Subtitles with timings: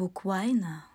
[0.00, 0.86] Буквально.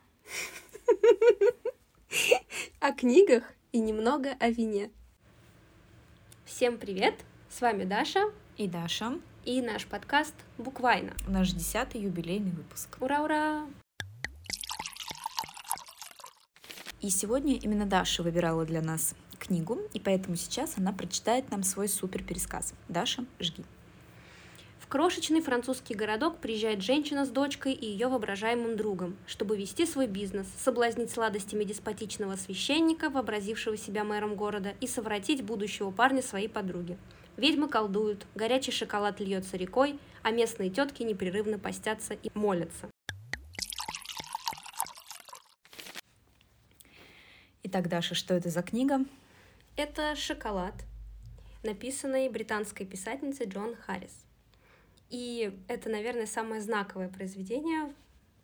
[2.79, 4.89] О книгах и немного о вине.
[6.43, 7.13] Всем привет!
[7.47, 9.19] С вами Даша И Даша.
[9.43, 11.13] и наш подкаст «Буквально».
[11.27, 12.97] Наш десятый юбилейный выпуск.
[12.99, 13.67] Ура-ура!
[16.99, 21.89] И сегодня именно Даша выбирала для нас книгу, и поэтому сейчас она прочитает нам свой
[21.89, 22.73] супер пересказ.
[22.89, 23.65] Даша, жги.
[24.85, 30.05] В крошечный французский городок приезжает женщина с дочкой и ее воображаемым другом, чтобы вести свой
[30.05, 36.99] бизнес, соблазнить сладостями деспотичного священника, вообразившего себя мэром города, и совратить будущего парня своей подруги.
[37.35, 42.87] Ведьмы колдуют, горячий шоколад льется рекой, а местные тетки непрерывно постятся и молятся.
[47.63, 48.99] Итак, Даша, что это за книга?
[49.77, 50.75] Это «Шоколад»,
[51.63, 54.24] написанный британской писательницей Джон Харрис.
[55.15, 57.93] И это, наверное, самое знаковое произведение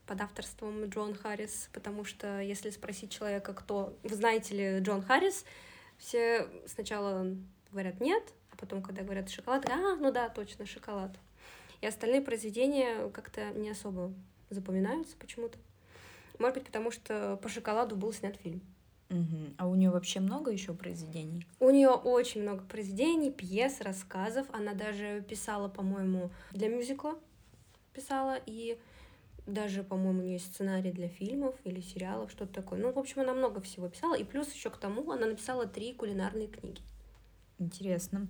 [0.06, 3.94] под авторством Джон Харрис, потому что если спросить человека, кто...
[4.04, 5.44] Вы знаете ли Джон Харрис,
[5.98, 7.28] все сначала
[7.72, 8.24] говорят «нет»,
[8.54, 11.12] а потом, когда говорят «шоколад», а, ну да, точно, «шоколад».
[11.82, 14.14] И остальные произведения как-то не особо
[14.50, 15.58] запоминаются почему-то.
[16.40, 18.62] Может быть, потому что по шоколаду был снят фильм.
[19.12, 19.54] Мгм.
[19.58, 21.46] А у нее вообще много еще произведений?
[21.60, 24.48] У нее очень много произведений, пьес, рассказов.
[24.54, 27.16] Она даже писала, по-моему, для мюзикла
[27.94, 28.80] писала, и
[29.46, 32.80] даже, по-моему, у нее есть сценарий для фильмов или сериалов, что-то такое.
[32.80, 34.16] Ну, в общем, она много всего писала.
[34.16, 36.82] И плюс еще к тому она написала три кулинарные книги.
[37.60, 38.28] Интересно.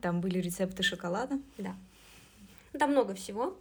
[0.00, 1.40] Там были рецепты шоколада?
[1.58, 1.74] Да.
[2.78, 3.58] Там много всего,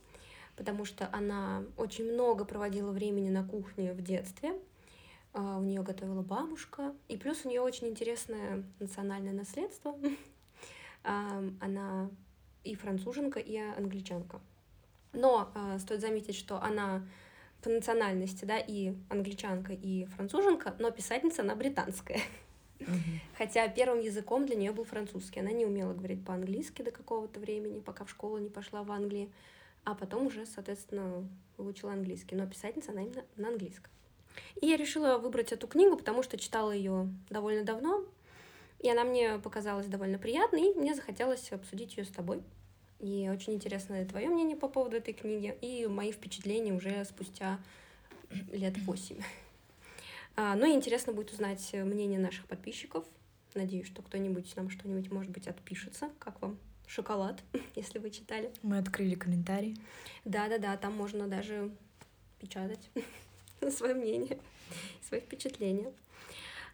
[0.56, 4.54] потому что она очень много проводила времени на кухне в детстве.
[5.34, 6.94] А, У нее готовила бабушка.
[7.08, 9.96] И плюс у нее очень интересное национальное наследство.
[11.04, 12.10] Она
[12.64, 14.42] и француженка, и англичанка.
[15.14, 17.08] Но а, стоит заметить, что она
[17.62, 22.22] по национальности, да, и англичанка, и француженка, но писательница она британская.
[23.38, 25.40] Хотя первым языком для нее был французский.
[25.40, 29.32] Она не умела говорить по-английски до какого-то времени, пока в школу не пошла в Англии.
[29.84, 32.36] А потом уже, соответственно, выучила английский.
[32.36, 33.92] Но писательница она именно на английском.
[34.62, 38.04] И я решила выбрать эту книгу, потому что читала ее довольно давно.
[38.80, 42.42] И она мне показалась довольно приятной, и мне захотелось обсудить ее с тобой.
[43.00, 47.60] И очень интересно твое мнение по поводу этой книги и мои впечатления уже спустя
[48.52, 49.22] лет восемь.
[50.36, 53.06] А, Ну и интересно будет узнать мнение наших подписчиков.
[53.56, 56.10] Надеюсь, что кто-нибудь нам что-нибудь, может быть, отпишется.
[56.20, 56.58] Как вам
[56.88, 57.42] шоколад,
[57.76, 58.52] если вы читали?
[58.62, 59.76] Мы открыли комментарий.
[60.26, 61.72] Да-да-да, там можно даже
[62.40, 62.90] печатать
[63.70, 64.40] свое мнение,
[65.08, 65.94] свои впечатления.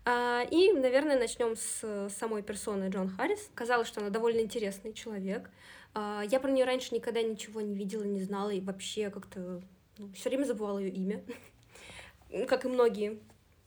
[0.06, 3.50] А, И, наверное, начнем с самой персоны Джон Харрис.
[3.56, 5.50] Казалось, что она довольно интересный человек.
[5.94, 9.62] А, Я про нее раньше никогда ничего не видела, не знала и вообще как-то
[10.14, 11.24] все время забывала ее имя.
[12.48, 13.20] Как и многие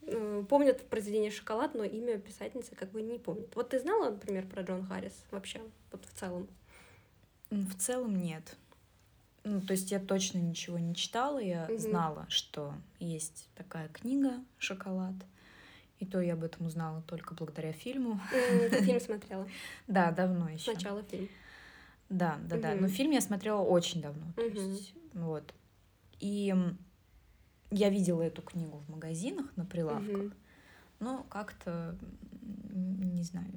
[0.03, 3.55] э, помнят произведение «Шоколад», но имя писательницы как бы не помнят.
[3.55, 6.49] Вот ты знала, например, про Джон Харрис вообще, вот в целом?
[7.51, 8.57] В целом нет.
[9.49, 11.79] Ну, то есть я точно ничего не читала, я Мгм.
[11.79, 15.15] знала, что есть такая книга «Шоколад».
[16.01, 18.21] И то я об этом узнала только благодаря фильму.
[18.31, 19.49] Ты фильм смотрела?
[19.87, 20.73] Да, давно еще.
[20.73, 21.29] Сначала фильм.
[22.11, 22.75] Да, да, да.
[22.75, 24.27] Но фильм я смотрела очень давно.
[24.37, 25.55] То есть, вот.
[26.21, 26.55] И
[27.71, 30.33] я видела эту книгу в магазинах на прилавках,
[31.01, 31.97] но как-то,
[32.43, 33.51] не знаю,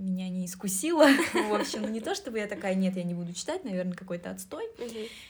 [0.00, 1.06] меня не искусило.
[1.34, 4.30] В общем, ну, не то чтобы я такая, нет, я не буду читать, наверное, какой-то
[4.30, 4.64] отстой.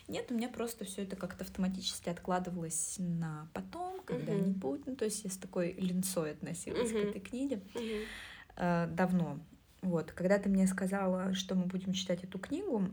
[0.09, 4.87] Нет, у меня просто все это как-то автоматически откладывалось на потом, когда-нибудь.
[4.87, 7.61] Ну, то есть я с такой линцой относилась к этой книге
[8.57, 9.41] э, давно.
[9.83, 12.91] Вот, когда ты мне сказала, что мы будем читать эту книгу,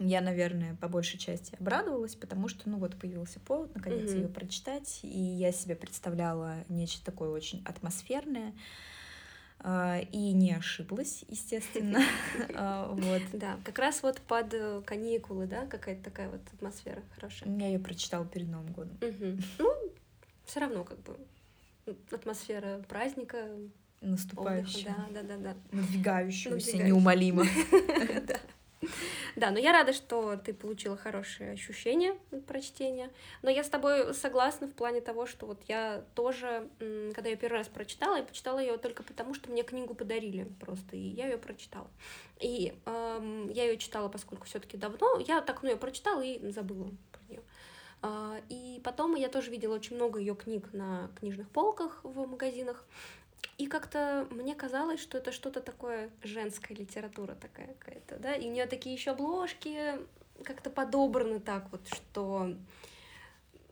[0.00, 4.22] я, наверное, по большей части обрадовалась, потому что, ну вот, появился повод наконец Мгм.
[4.22, 8.54] ее прочитать, и я себе представляла нечто такое очень атмосферное,
[9.64, 12.00] и не ошиблась, естественно.
[12.54, 13.22] А, Вот.
[13.32, 17.48] Да, как раз вот под э, каникулы, да, какая-то такая вот атмосфера хорошая.
[17.58, 18.96] Я ее прочитала перед Новым годом.
[19.58, 19.74] Ну,
[20.44, 21.16] все равно как бы
[22.10, 25.56] атмосфера праздника, отдыха, Наступающего, да, да, да, да.
[25.72, 26.78] Надвигающегося.
[26.78, 27.44] неумолимо.
[28.26, 28.36] Да.
[29.36, 33.10] Да, но я рада, что ты получила хорошие ощущения от прочтения.
[33.42, 37.58] Но я с тобой согласна в плане того, что вот я тоже, когда ее первый
[37.58, 41.38] раз прочитала, я почитала ее только потому, что мне книгу подарили просто, и я ее
[41.38, 41.90] прочитала.
[42.40, 46.90] И эм, я ее читала, поскольку все-таки давно, я так, ну, ее прочитала и забыла
[47.12, 47.42] про нее.
[48.48, 52.86] И потом я тоже видела очень много ее книг на книжных полках в магазинах.
[53.56, 58.52] И как-то мне казалось, что это что-то такое женская литература такая какая-то, да, и у
[58.52, 59.94] нее такие еще обложки
[60.44, 62.54] как-то подобраны так вот, что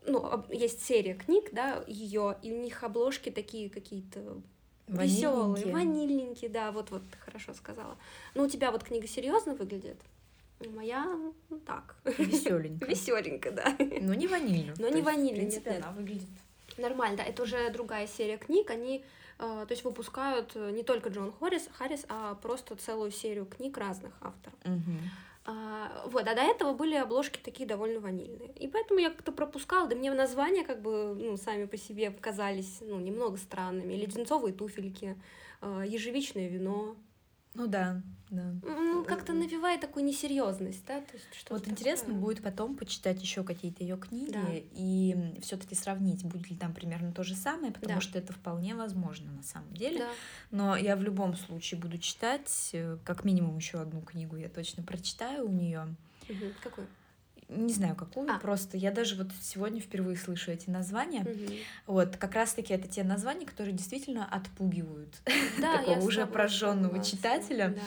[0.05, 4.41] ну, есть серия книг, да, ее, и у них обложки такие какие-то
[4.87, 7.97] веселые, ванильненькие, да, вот, вот, ты хорошо сказала.
[8.35, 9.97] Ну, у тебя вот книга серьезно выглядит?
[10.65, 11.05] Моя
[11.49, 11.95] ну, так.
[12.17, 12.85] Веселенько.
[12.89, 13.75] Веселенько, да.
[14.01, 14.73] Но не ванильно.
[14.79, 15.35] Но не ванильно.
[15.35, 16.29] В принципе, нет, она выглядит.
[16.77, 17.23] Нормально, да.
[17.23, 18.71] Это уже другая серия книг.
[18.71, 19.03] Они,
[19.37, 24.57] то есть, выпускают не только Джон Хоррис, Харрис, а просто целую серию книг разных авторов.
[24.65, 24.97] Угу.
[25.49, 28.51] А, вот, а до этого были обложки такие довольно ванильные.
[28.59, 32.79] И поэтому я как-то пропускала, да мне названия как бы, ну, сами по себе показались,
[32.81, 33.93] ну, немного странными.
[33.93, 35.15] Леденцовые туфельки,
[35.61, 36.97] э, ежевичное вино,
[37.57, 38.53] ну да, да.
[38.61, 41.01] Ну, как-то навевает такую несерьезность, да?
[41.01, 42.21] То есть, что вот интересно такое.
[42.21, 44.45] будет потом почитать еще какие-то ее книги да.
[44.51, 48.01] и все-таки сравнить, будет ли там примерно то же самое, потому да.
[48.01, 49.99] что это вполне возможно на самом деле.
[49.99, 50.09] Да.
[50.51, 54.83] Но я в любом случае буду читать, э, как минимум еще одну книгу я точно
[54.83, 55.95] прочитаю у нее.
[56.29, 56.45] Угу.
[56.63, 56.87] Какую?
[57.49, 58.39] Не знаю какую, а.
[58.39, 61.21] просто я даже вот сегодня впервые слышу эти названия.
[61.21, 61.53] Угу.
[61.87, 65.15] Вот, как раз-таки это те названия, которые действительно отпугивают
[65.59, 67.69] да, такого уже прожженного читателя.
[67.69, 67.81] Да.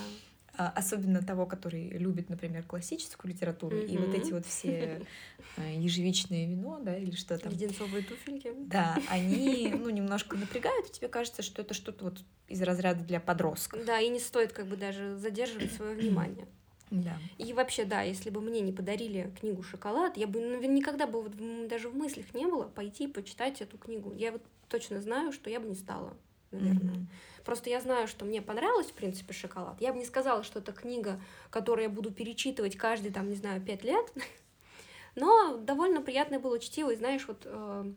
[0.61, 3.87] А, особенно того, который любит, например, классическую литературу, mm-hmm.
[3.87, 5.01] и вот эти вот все
[5.57, 7.51] а, ежевичное вино, да, или что там.
[7.51, 8.53] Леденцовые туфельки.
[8.67, 12.19] Да, они, ну, немножко напрягают, и тебе кажется, что это что-то вот
[12.49, 13.85] из разряда для подростков.
[13.87, 16.47] Да, и не стоит как бы даже задерживать свое внимание.
[16.91, 17.19] Да.
[17.39, 21.23] И вообще, да, если бы мне не подарили книгу «Шоколад», я бы наверное, никогда бы
[21.23, 24.13] вот, даже в мыслях не было пойти почитать эту книгу.
[24.13, 26.17] Я вот точно знаю, что я бы не стала,
[26.51, 26.95] наверное.
[26.95, 27.45] Mm-hmm.
[27.45, 29.81] Просто я знаю, что мне понравилось, в принципе, «Шоколад».
[29.81, 31.21] Я бы не сказала, что это книга,
[31.51, 34.13] которую я буду перечитывать каждый, там, не знаю, пять лет.
[35.15, 36.91] Но довольно приятное было чтиво.
[36.91, 37.93] И знаешь, вот э,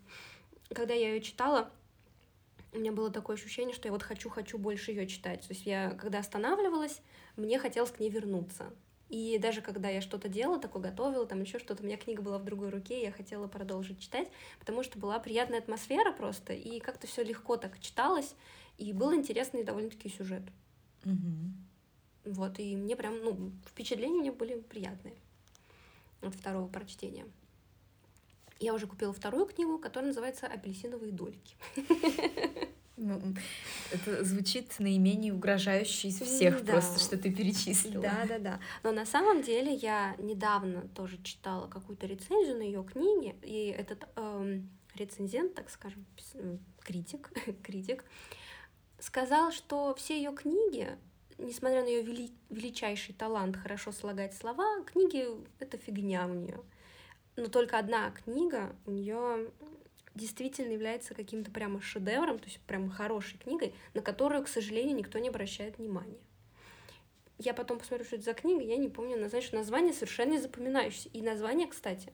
[0.74, 1.70] когда я ее читала,
[2.74, 5.42] у меня было такое ощущение, что я вот хочу-хочу больше ее читать.
[5.42, 7.02] То есть я, когда останавливалась,
[7.36, 8.74] мне хотелось к ней вернуться.
[9.10, 12.40] И даже когда я что-то делала, такое готовила, там еще что-то, у меня книга была
[12.40, 14.28] в другой руке, я хотела продолжить читать,
[14.60, 18.34] потому что была приятная атмосфера просто, и как-то все легко так читалось,
[18.80, 20.42] и был интересный довольно-таки сюжет.
[21.06, 22.34] Угу.
[22.34, 25.16] Вот, и мне прям, ну, впечатления мне были приятные
[26.22, 27.26] от второго прочтения.
[28.64, 31.58] Я уже купила вторую книгу, которая называется «Апельсиновые дольки».
[32.96, 33.20] Ну,
[33.92, 36.74] это звучит наименее угрожающе из всех да.
[36.74, 38.04] просто, что ты перечислила.
[38.04, 38.60] Да, да, да.
[38.84, 44.08] Но на самом деле я недавно тоже читала какую-то рецензию на ее книги, и этот
[44.16, 46.06] эм, рецензент, так скажем,
[46.80, 47.32] критик,
[47.64, 48.06] критик,
[49.00, 50.88] сказал, что все ее книги,
[51.38, 55.26] несмотря на ее вели величайший талант хорошо слагать слова, книги
[55.60, 56.62] это фигня у нее.
[57.36, 59.50] Но только одна книга у нее
[60.16, 65.18] действительно является каким-то прямо шедевром, то есть прямо хорошей книгой, на которую, к сожалению, никто
[65.20, 66.20] не обращает внимания.
[67.40, 70.40] Я потом посмотрю, что это за книга, я не помню название, что название совершенно не
[70.40, 71.10] запоминающееся.
[71.10, 72.14] И название, кстати,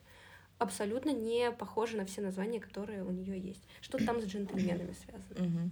[0.58, 3.68] абсолютно не похоже на все названия, которые у нее есть.
[3.82, 5.72] Что там с джентльменами связано.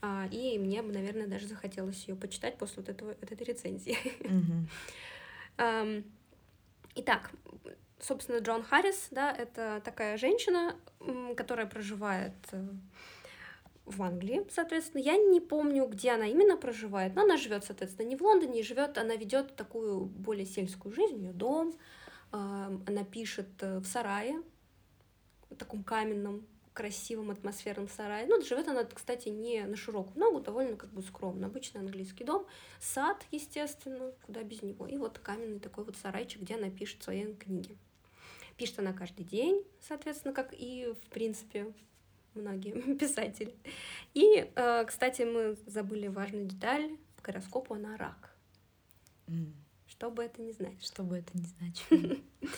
[0.00, 3.96] А, и мне бы, наверное, даже захотелось ее почитать после вот этого, вот этой рецензии.
[6.94, 7.30] Итак,
[8.02, 10.76] собственно, Джон Харрис, да, это такая женщина,
[11.36, 12.62] которая проживает э,
[13.86, 15.00] в Англии, соответственно.
[15.00, 18.98] Я не помню, где она именно проживает, но она живет, соответственно, не в Лондоне, живет,
[18.98, 21.74] она ведет такую более сельскую жизнь, у нее дом,
[22.30, 24.42] она пишет э, в сарае,
[25.50, 28.26] в таком каменном, красивом, атмосферном сарае.
[28.26, 31.48] Ну, живет она, кстати, не на широкую ногу, довольно как бы скромно.
[31.48, 32.46] Обычный английский дом,
[32.80, 34.86] сад, естественно, куда без него.
[34.86, 37.76] И вот каменный такой вот сарайчик, где она пишет свои книги.
[38.62, 41.72] Пишет она каждый день, соответственно, как и, в принципе,
[42.34, 43.56] многие писатели.
[44.14, 46.96] И, э, кстати, мы забыли важную деталь.
[47.16, 48.32] По гороскопу она рак.
[49.26, 49.52] Mm.
[49.88, 50.80] Что бы это ни значило.
[50.80, 52.16] Что бы это ни значило.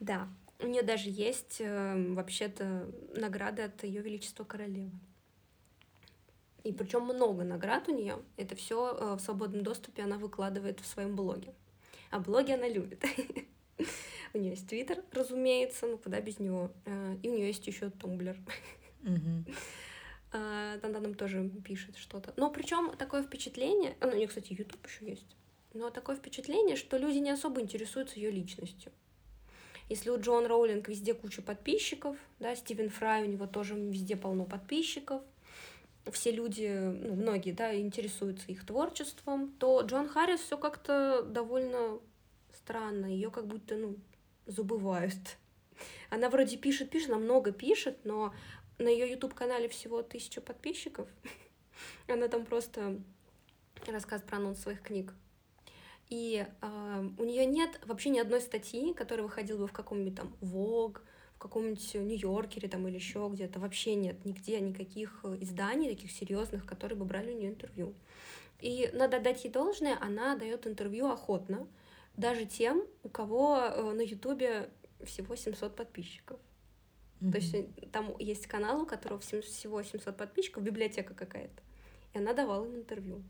[0.00, 0.28] Да.
[0.58, 4.90] У нее даже есть э, вообще-то награды от Ее Величества Королевы.
[6.64, 8.18] И причем много наград у нее.
[8.36, 11.54] Это все э, в свободном доступе она выкладывает в своем блоге.
[12.10, 13.04] А блоги она любит.
[14.34, 16.70] У нее есть Твиттер, разумеется, ну куда без него.
[16.86, 18.36] Э, и у нее есть еще Тумблер.
[20.30, 22.32] Там нам тоже пишет что-то.
[22.36, 25.36] Но причем такое впечатление, ну, у нее, кстати, YouTube еще есть.
[25.74, 28.92] Но такое впечатление, что люди не особо интересуются ее личностью.
[29.90, 34.46] Если у Джон Роулинг везде куча подписчиков, да, Стивен Фрай, у него тоже везде полно
[34.46, 35.20] подписчиков,
[36.10, 42.00] все люди, ну, многие, да, интересуются их творчеством, то Джон Харрис все как-то довольно
[42.62, 43.96] странно, ее как будто, ну,
[44.46, 45.36] забывают.
[46.10, 48.32] Она вроде пишет, пишет, она много пишет, но
[48.78, 51.08] на ее YouTube-канале всего тысяча подписчиков.
[52.08, 53.00] Она там просто
[53.86, 55.14] рассказывает про анонс своих книг.
[56.08, 60.36] И э, у нее нет вообще ни одной статьи, которая выходила бы в каком-нибудь там
[60.40, 61.00] Vogue,
[61.36, 63.58] в каком-нибудь Нью-Йоркере там или еще где-то.
[63.58, 67.94] Вообще нет нигде никаких изданий таких серьезных, которые бы брали у нее интервью.
[68.60, 71.66] И надо дать ей должное, она дает интервью охотно,
[72.16, 74.70] даже тем, у кого э, на Ютубе
[75.04, 76.38] всего 700 подписчиков.
[77.20, 77.30] Mm-hmm.
[77.32, 81.62] То есть э, там есть канал, у которого всего 700 подписчиков, библиотека какая-то.
[82.14, 83.22] И она давала им интервью.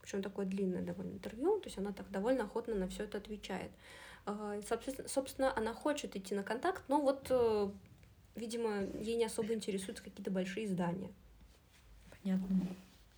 [0.00, 3.70] Причем такое длинное довольно интервью, то есть она так довольно охотно на все это отвечает.
[4.24, 4.58] А,
[5.06, 7.70] собственно, она хочет идти на контакт, но вот, э,
[8.34, 11.12] видимо, ей не особо интересуют какие-то большие издания.
[12.10, 12.66] Понятно.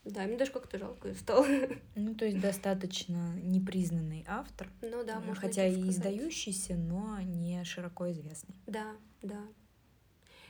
[0.04, 1.46] Да, мне даже как-то жалко ее стало.
[1.94, 4.70] Ну, то есть достаточно непризнанный автор.
[4.80, 5.90] Ну да, можно Хотя и сказать.
[5.90, 8.54] издающийся, но не широко известный.
[8.66, 9.42] Да, да.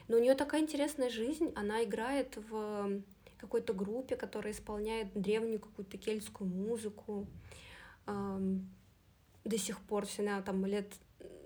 [0.07, 1.51] Но у нее такая интересная жизнь.
[1.55, 3.01] Она играет в
[3.37, 7.27] какой-то группе, которая исполняет древнюю какую-то кельтскую музыку.
[8.05, 10.93] До сих пор, все она там лет,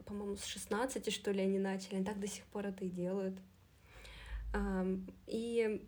[0.05, 1.95] по-моему, с 16, что ли, они начали.
[1.95, 3.37] Они так до сих пор это и делают.
[5.27, 5.87] И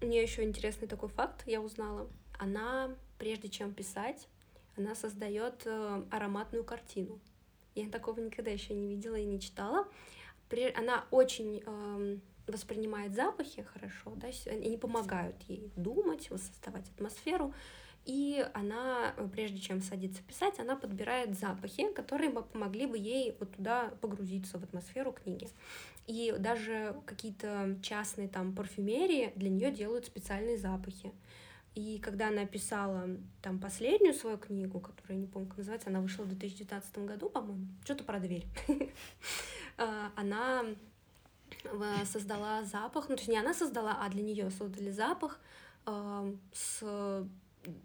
[0.00, 2.08] мне еще интересный такой факт, я узнала.
[2.38, 4.28] Она, прежде чем писать,
[4.76, 7.18] она создает э, ароматную картину.
[7.74, 9.88] Я такого никогда еще не видела и не читала.
[10.76, 17.52] Она очень э, воспринимает запахи хорошо, да, они помогают ей думать, создавать атмосферу.
[18.06, 23.36] И она, э, прежде чем садиться писать, она подбирает запахи, которые бы помогли бы ей
[23.40, 25.48] вот туда погрузиться в атмосферу книги.
[26.06, 31.12] И даже какие-то частные там парфюмерии для нее делают специальные запахи.
[31.74, 33.08] И когда она писала
[33.42, 37.28] там последнюю свою книгу, которую я не помню, как называется, она вышла в 2019 году,
[37.28, 38.46] по-моему, что-то про дверь,
[39.78, 40.64] а, она
[41.64, 45.38] э, создала запах, ну то есть не она создала, а для нее создали запах
[45.84, 47.26] э, с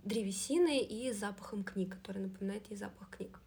[0.04, 3.40] древесиной и запахом книг, который напоминает ей запах книг.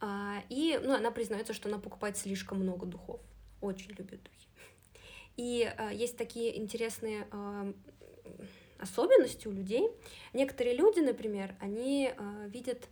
[0.00, 3.20] А, и ну, она признается, что она покупает слишком много духов
[3.60, 4.48] очень любит духи.
[5.36, 7.72] И э, есть такие интересные э,
[8.78, 9.88] особенности у людей.
[10.32, 12.12] Некоторые люди, например, они
[12.48, 12.88] видят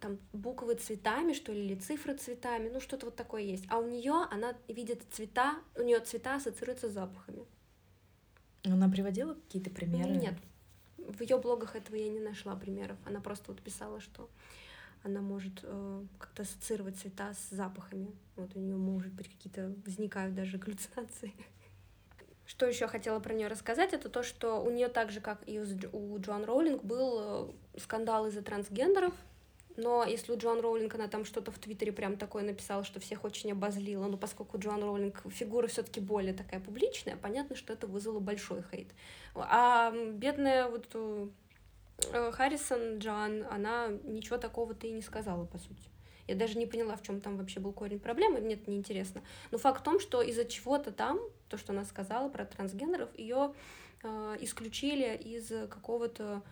[0.00, 3.64] там буквы цветами, что ли, или цифры цветами, ну что-то вот такое есть.
[3.68, 7.44] А у нее она видит цвета, у нее цвета ассоциируются с запахами.
[8.64, 10.10] Она приводила какие-то примеры?
[10.10, 10.34] Нет.
[11.08, 12.96] В ее блогах этого я не нашла примеров.
[13.04, 14.28] Она просто вот писала, что
[15.02, 18.10] она может э, как-то ассоциировать цвета с запахами.
[18.34, 21.32] Вот у нее может быть какие-то возникают даже галлюцинации.
[22.44, 25.60] Что еще хотела про нее рассказать, это то, что у нее так же, как и
[25.60, 29.14] у Джоан Роулинг, был э, скандал из-за трансгендеров.
[29.76, 33.24] Но если у Джоан Роулинг она там что-то в Твиттере прям такое написала, что всех
[33.24, 38.20] очень обозлила, но поскольку Джоан Роулинг фигура все-таки более такая публичная, понятно, что это вызвало
[38.20, 38.88] большой хейт.
[39.34, 40.86] А бедная вот
[42.12, 45.90] Э, Харрисон Джан, она ничего такого-то и не сказала, по сути.
[46.26, 49.22] Я даже не поняла, в чем там вообще был корень проблемы, мне это неинтересно.
[49.50, 53.54] Но факт в том, что из-за чего-то там, то, что она сказала про трансгендеров, ее
[54.02, 56.42] э, исключили из какого-то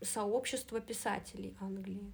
[0.00, 2.12] сообщества писателей Англии.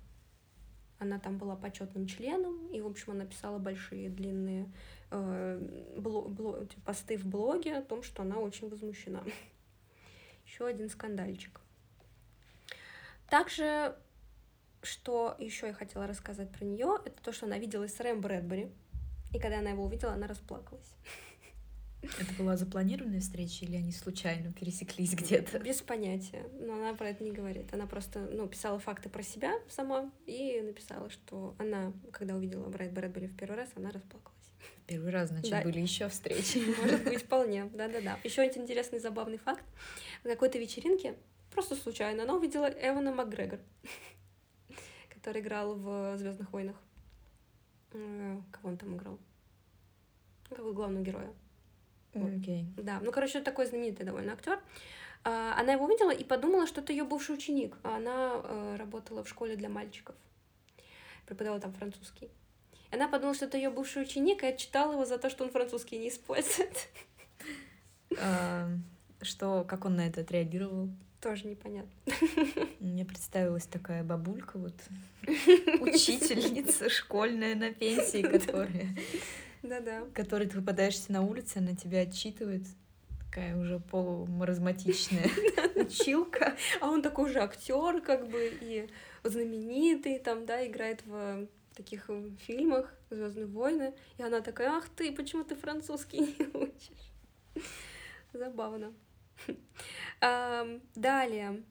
[1.03, 4.73] Она там была почетным членом, и, в общем, она писала большие длинные
[5.11, 5.61] э,
[5.99, 9.25] бло, бло, посты в блоге о том, что она очень возмущена.
[10.47, 11.61] Еще один скандальчик.
[13.29, 13.97] Также,
[14.83, 18.71] что еще я хотела рассказать про нее, это то, что она виделась с Рэм Брэдбери.
[19.33, 20.95] И когда она его увидела, она расплакалась.
[22.03, 25.59] Это была запланированная встреча или они случайно пересеклись где-то?
[25.61, 26.45] Без понятия.
[26.59, 27.73] Но она про это не говорит.
[27.73, 32.93] Она просто ну, писала факты про себя сама и написала, что она, когда увидела Брайт
[32.93, 34.37] Брэдбери в первый раз, она расплакалась.
[34.87, 35.63] Первый раз, значит, да.
[35.63, 36.59] были еще встречи.
[36.83, 37.67] Может быть, вполне.
[37.73, 38.19] Да-да-да.
[38.25, 39.65] Еще один интересный забавный факт.
[40.25, 41.15] На какой-то вечеринке
[41.53, 42.23] Просто случайно.
[42.23, 43.61] Она увидела Эвана Макгрегор,
[45.11, 46.77] который играл в Звездных войнах.
[47.93, 49.19] Э, кого он там играл?
[50.49, 51.33] Какого главного героя?
[52.13, 52.65] Okay.
[52.77, 54.61] Да, ну, короче, такой знаменитый довольно актер.
[55.25, 57.77] А, она его увидела и подумала, что это ее бывший ученик.
[57.83, 60.17] Она э, работала в школе для мальчиков.
[61.27, 62.29] Преподавала там французский.
[62.91, 65.99] Она подумала, что это ее бывший ученик, и отчитала его за то, что он французский
[65.99, 66.89] не использует.
[68.21, 68.69] А,
[69.23, 70.91] что, как он на это отреагировал?
[71.23, 71.93] Тоже непонятно.
[72.81, 74.75] Мне представилась такая бабулька, вот
[75.23, 78.89] учительница школьная на пенсии, которая...
[79.63, 80.05] Да-да.
[80.15, 82.63] Которой ты выпадаешься на улице, она тебя отчитывает.
[83.27, 85.31] Такая уже полумаразматичная
[85.77, 86.57] училка.
[86.81, 88.89] А он такой же актер, как бы, и
[89.25, 93.95] знаменитый, там, да, играет в таких фильмах Звездные войны.
[94.19, 97.65] И она такая, ах ты, почему ты французский не учишь?
[98.33, 98.93] Забавно.
[100.95, 101.63] Далее.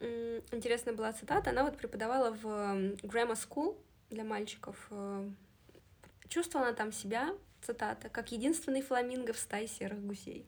[0.00, 1.50] Интересная была цитата.
[1.50, 2.44] Она вот преподавала в
[3.02, 3.78] Grammar School
[4.10, 4.90] для мальчиков.
[6.28, 10.46] Чувствовала она там себя, цитата, как единственный фламинго в стае серых гусей.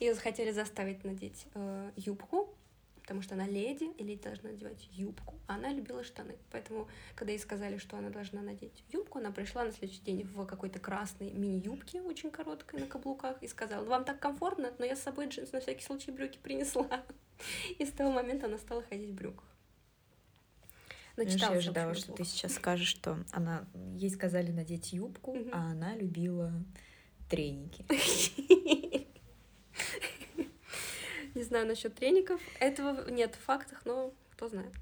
[0.00, 2.54] Ее захотели заставить надеть э, юбку,
[3.02, 6.36] потому что она леди, и леди должна надевать юбку, а она любила штаны.
[6.50, 10.44] Поэтому, когда ей сказали, что она должна надеть юбку, она пришла на следующий день в
[10.46, 15.02] какой-то красной мини-юбке, очень короткой, на каблуках, и сказала, вам так комфортно, но я с
[15.02, 17.04] собой джинсы на всякий случай брюки принесла.
[17.78, 19.51] И с того момента она стала ходить в брюках.
[21.14, 23.66] Знаешь, я ожидала, что ты сейчас скажешь, что она
[23.96, 26.52] ей сказали надеть юбку, а она любила
[27.28, 27.84] треники.
[31.34, 32.40] Не знаю насчет треников.
[32.60, 34.72] Этого нет в фактах, но кто знает.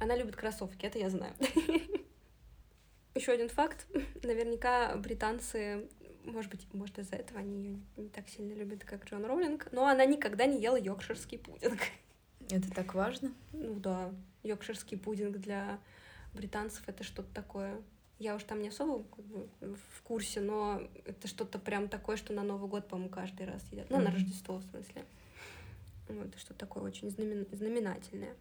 [0.00, 1.34] Она любит кроссовки, это я знаю.
[3.14, 3.86] Еще один факт.
[4.22, 5.88] Наверняка британцы,
[6.24, 9.86] может быть, может из-за этого они ее не так сильно любят, как Джон Роулинг, но
[9.86, 11.80] она никогда не ела йоркширский пудинг.
[12.50, 13.32] Это так важно?
[13.52, 14.12] Ну да,
[14.46, 15.78] йоркширский пудинг для
[16.34, 17.80] британцев это что-то такое.
[18.18, 22.32] Я уж там не особо как бы, в курсе, но это что-то прям такое, что
[22.32, 23.90] на Новый год, по-моему, каждый раз едят.
[23.90, 24.02] Ну, mm-hmm.
[24.02, 25.04] на Рождество, в смысле.
[26.08, 27.46] Вот, что такое очень знамен...
[27.52, 28.34] знаменательное.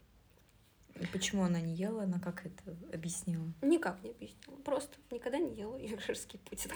[1.11, 2.03] Почему она не ела?
[2.03, 3.51] Она как это объяснила?
[3.61, 4.55] Никак не объяснила.
[4.63, 6.73] Просто никогда не ела йоркширский пудинг.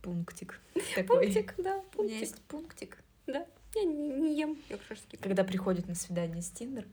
[0.00, 0.60] Пунктик.
[0.94, 1.26] Такой.
[1.26, 1.98] Пунктик, да, пунктик.
[1.98, 3.02] У меня есть пунктик.
[3.26, 5.22] Да, я не, не ем йоркширский пудинг.
[5.22, 6.86] Когда приходит на свидание с Тиндер,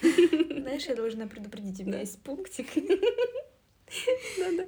[0.00, 2.66] знаешь, я должна предупредить, у меня есть пунктик.
[4.38, 4.66] Да-да.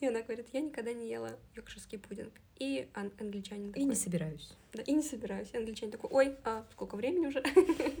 [0.00, 2.32] И она говорит, я никогда не ела йоркширский пудинг.
[2.58, 3.82] И ан- англичанин такой...
[3.82, 4.50] И не собираюсь.
[4.72, 5.50] Да, и не собираюсь.
[5.52, 7.44] И англичанин такой, ой, а сколько времени уже?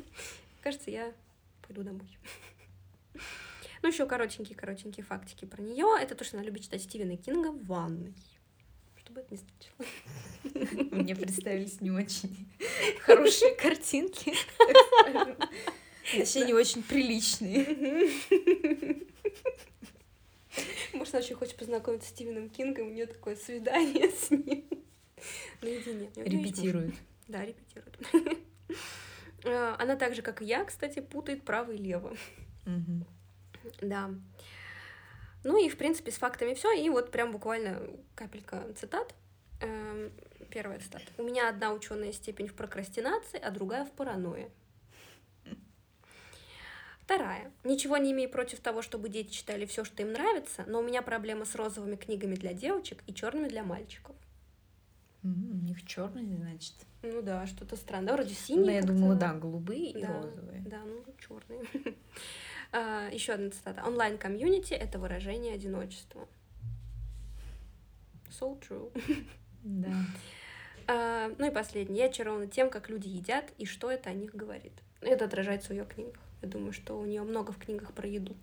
[0.62, 1.12] Кажется, я
[1.66, 2.18] пойду домой.
[3.82, 5.86] Ну, еще коротенькие-коротенькие фактики про нее.
[6.00, 8.12] Это то, что она любит читать Стивена Кинга в ванной.
[9.08, 10.96] Что бы это ни значило.
[10.96, 12.46] Мне представились не очень
[13.00, 14.34] хорошие картинки.
[16.12, 18.12] Точнее, не очень приличные.
[20.92, 24.64] Может, она очень хочет познакомиться с Стивеном Кингом, у нее такое свидание с ним.
[25.62, 26.10] Наедине.
[26.16, 26.94] Репетирует.
[27.28, 27.98] Да, репетирует.
[29.44, 32.14] Э, она так же, как и я, кстати, путает право и лево.
[33.80, 34.10] Да.
[35.44, 36.72] Ну и, в принципе, с фактами все.
[36.72, 37.80] И вот прям буквально
[38.14, 39.14] капелька цитат.
[39.60, 40.10] Эм,
[40.50, 41.04] первая цитата.
[41.16, 44.50] У меня одна ученая степень в прокрастинации, а другая в паранойе.
[47.00, 47.50] Вторая.
[47.64, 51.00] Ничего не имею против того, чтобы дети читали все, что им нравится, но у меня
[51.00, 54.14] проблема с розовыми книгами для девочек и черными для мальчиков.
[55.22, 56.74] Mm, у них черные, значит.
[57.02, 58.12] Ну да, что-то странное.
[58.12, 58.64] вроде синие.
[58.64, 60.60] Ну, я думала, да, голубые и да, розовые.
[60.66, 61.64] Да, ну черные.
[62.72, 63.82] а, еще одна цитата.
[63.84, 66.28] Онлайн-комьюнити это выражение одиночества.
[68.30, 68.90] So true.
[69.62, 69.92] Да.
[70.90, 72.04] А, ну и последнее.
[72.04, 74.72] Я очарована тем, как люди едят и что это о них говорит.
[75.02, 76.18] Это отражается в ее книгах.
[76.40, 78.34] Я думаю, что у нее много в книгах про еду.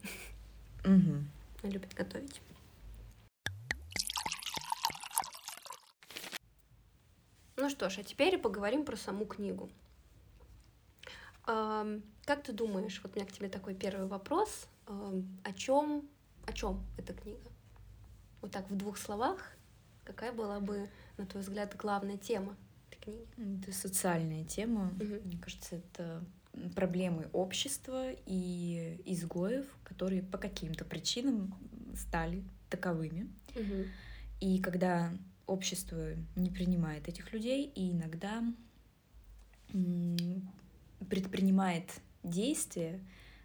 [0.83, 1.23] Угу.
[1.63, 2.39] Она любит готовить.
[7.57, 9.71] Ну что ж, а теперь поговорим про саму книгу.
[11.45, 16.07] Как ты думаешь, вот у меня к тебе такой первый вопрос, о чем,
[16.45, 17.49] о чем эта книга?
[18.41, 19.55] Вот так в двух словах,
[20.03, 22.55] какая была бы, на твой взгляд, главная тема
[22.89, 23.61] этой книги?
[23.63, 24.91] Это социальная тема.
[24.99, 25.25] Угу.
[25.25, 26.23] Мне кажется, это
[26.75, 31.53] проблемы общества и изгоев, которые по каким-то причинам
[31.95, 33.29] стали таковыми.
[33.55, 33.85] Угу.
[34.41, 35.11] И когда
[35.47, 38.43] общество не принимает этих людей и иногда
[41.09, 41.89] предпринимает
[42.23, 42.99] действия,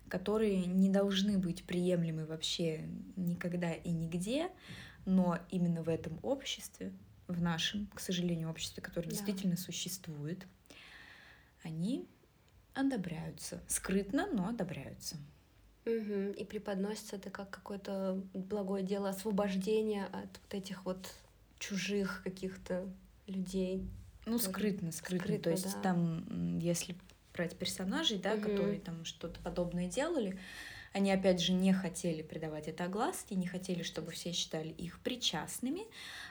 [0.09, 4.51] которые не должны быть приемлемы вообще никогда и нигде,
[5.07, 6.93] но именно в этом обществе,
[7.29, 9.13] в нашем, к сожалению, обществе, которое да.
[9.13, 10.47] действительно существует,
[11.63, 12.09] они
[12.75, 13.61] одобряются.
[13.69, 15.17] Скрытно, но одобряются.
[15.87, 16.33] Угу.
[16.37, 21.15] И преподносится это как какое-то благое дело освобождения от вот этих вот
[21.59, 22.87] чужих каких-то
[23.27, 23.89] людей.
[24.27, 25.27] Ну, скрытно, скрытно.
[25.27, 25.81] скрытно То есть да.
[25.81, 26.97] там, если
[27.40, 28.42] брать персонажей, да, угу.
[28.42, 30.38] которые там что-то подобное делали,
[30.92, 35.83] они, опять же, не хотели придавать это огласке, не хотели, чтобы все считали их причастными,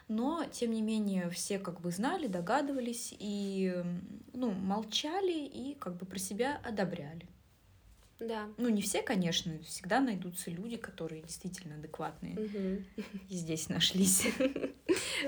[0.08, 3.84] но, тем не менее, все как бы знали, догадывались и,
[4.34, 7.26] ну, молчали и как бы про себя одобряли.
[8.20, 8.50] Да.
[8.58, 12.36] Ну, не все, конечно, всегда найдутся люди, которые действительно адекватные.
[12.36, 13.04] Угу.
[13.30, 14.28] И здесь нашлись.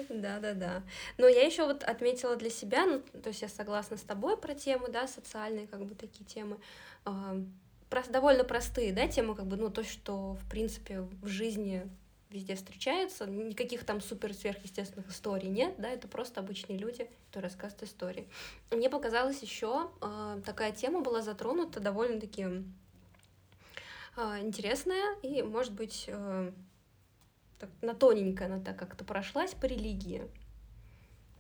[0.10, 0.84] Да, да, да.
[1.18, 4.56] Но я еще вот отметила для себя, ну, то есть я согласна с тобой про
[4.56, 6.58] темы, да, социальные, как бы такие темы.
[7.90, 11.84] Просто довольно простые, да, темы, как бы, ну, то, что, в принципе, в жизни
[12.32, 17.84] везде встречается, никаких там супер сверхъестественных историй нет, да, это просто обычные люди, которые рассказывают
[17.84, 18.28] истории.
[18.72, 22.64] Мне показалось еще э, такая тема была затронута довольно-таки
[24.18, 26.10] э, интересная и, может быть,
[27.60, 30.24] так, на тоненько она так как-то прошлась по религии.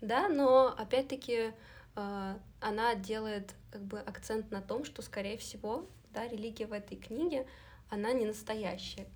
[0.02, 1.54] Да, но опять-таки
[1.94, 7.46] она делает как бы акцент на том, что, скорее всего, да, религия в этой книге,
[7.90, 9.08] она не настоящая.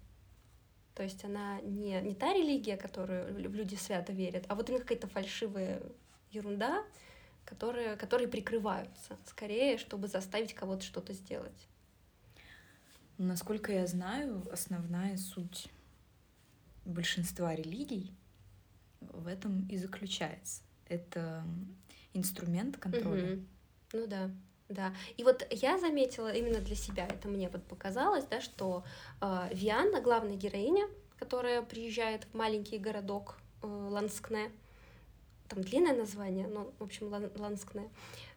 [0.95, 5.08] То есть она не, не та религия, которую люди свято верят, а вот именно какая-то
[5.08, 5.81] фальшивая
[6.31, 6.84] ерунда,
[7.43, 11.67] которые, которые прикрываются, скорее, чтобы заставить кого-то что-то сделать.
[13.17, 15.67] Насколько я знаю, основная суть
[16.86, 18.13] большинства религий
[19.01, 20.63] в этом и заключается.
[20.88, 21.45] Это
[22.13, 23.34] инструмент контроля.
[23.34, 23.45] Угу.
[23.93, 24.31] Ну да.
[24.67, 28.84] Да, и вот я заметила именно для себя, это мне вот показалось, да, что
[29.21, 30.88] э, Вианна, главная героиня,
[31.19, 34.51] которая приезжает в маленький городок э, Ланскне,
[35.49, 37.89] там длинное название, но, в общем, Ланскне,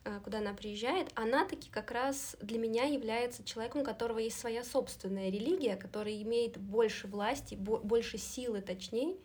[0.04, 4.38] э, куда она приезжает, она таки как раз для меня является человеком, у которого есть
[4.38, 9.16] своя собственная религия, которая имеет больше власти, больше силы, точнее,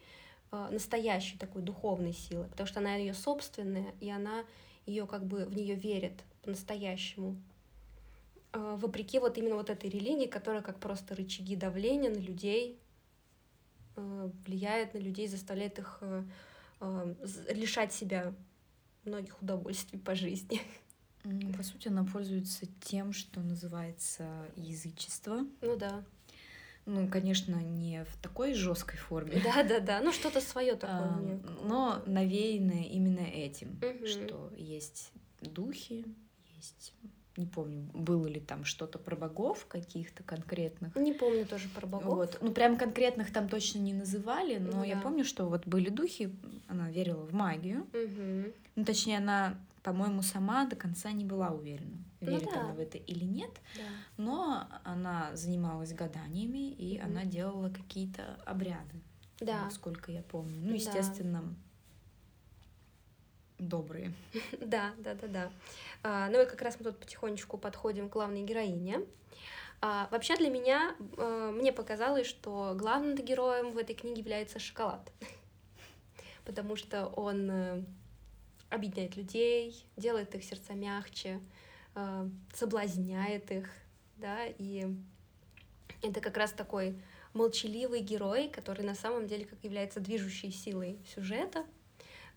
[0.54, 4.46] э, настоящей такой духовной силы, потому что она ее собственная, и она
[4.86, 7.41] ее как бы в нее верит по-настоящему.
[8.53, 12.79] Э, вопреки вот именно вот этой религии, которая как просто рычаги давления на людей
[13.95, 16.23] влияет на людей, заставляет их э,
[17.49, 18.34] лишать себя
[19.06, 20.62] многих удовольствий по жизни.
[21.58, 25.45] По сути, она пользуется тем, что называется язычество.
[25.62, 26.03] Ну да.
[26.86, 29.41] Ну, конечно, не в такой жесткой форме.
[29.41, 30.01] Да, да, да.
[30.01, 30.99] Ну, что-то свое такое.
[30.99, 34.06] А, но навеянное именно этим, угу.
[34.06, 36.03] что есть духи,
[36.63, 36.93] есть
[37.36, 40.95] не помню, было ли там что-то про богов каких-то конкретных.
[40.95, 42.15] Не помню тоже про богов.
[42.15, 42.38] Вот.
[42.41, 46.32] Ну, прям конкретных там точно не называли, но ну, я помню, что вот были духи,
[46.67, 47.88] она верила в магию.
[47.91, 48.54] Угу.
[48.76, 52.60] Ну, точнее, она, по-моему, сама до конца не была уверена, ну верит ну, да.
[52.62, 53.52] она в это или нет.
[53.76, 53.82] Да.
[54.17, 57.08] Но она занималась гаданиями, и угу.
[57.08, 59.02] она делала какие-то обряды.
[59.39, 59.63] Да.
[59.63, 60.60] Насколько я помню.
[60.62, 61.56] Ну, естественно, да
[63.67, 64.13] добрые.
[64.65, 65.52] Да, да, да, да.
[66.04, 69.02] А, ну и как раз мы тут потихонечку подходим к главной героине.
[69.82, 75.12] А, вообще для меня, а, мне показалось, что главным героем в этой книге является шоколад.
[76.46, 77.84] Потому что он э,
[78.70, 81.39] объединяет людей, делает их сердца мягче,
[81.96, 83.70] э, соблазняет их,
[84.18, 84.86] да, и
[86.02, 87.02] это как раз такой
[87.34, 91.66] молчаливый герой, который на самом деле как является движущей силой сюжета,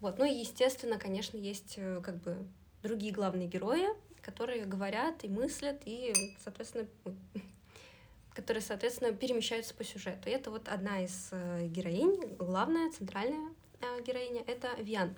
[0.01, 0.19] вот.
[0.19, 2.47] Ну и, естественно, конечно, есть э, как бы
[2.83, 3.87] другие главные герои,
[4.23, 6.13] которые говорят и мыслят, и,
[6.43, 6.87] соответственно,
[8.35, 10.29] которые, соответственно, перемещаются по сюжету.
[10.29, 15.15] И это вот одна из э, героинь, главная, центральная э, героиня, это Виан.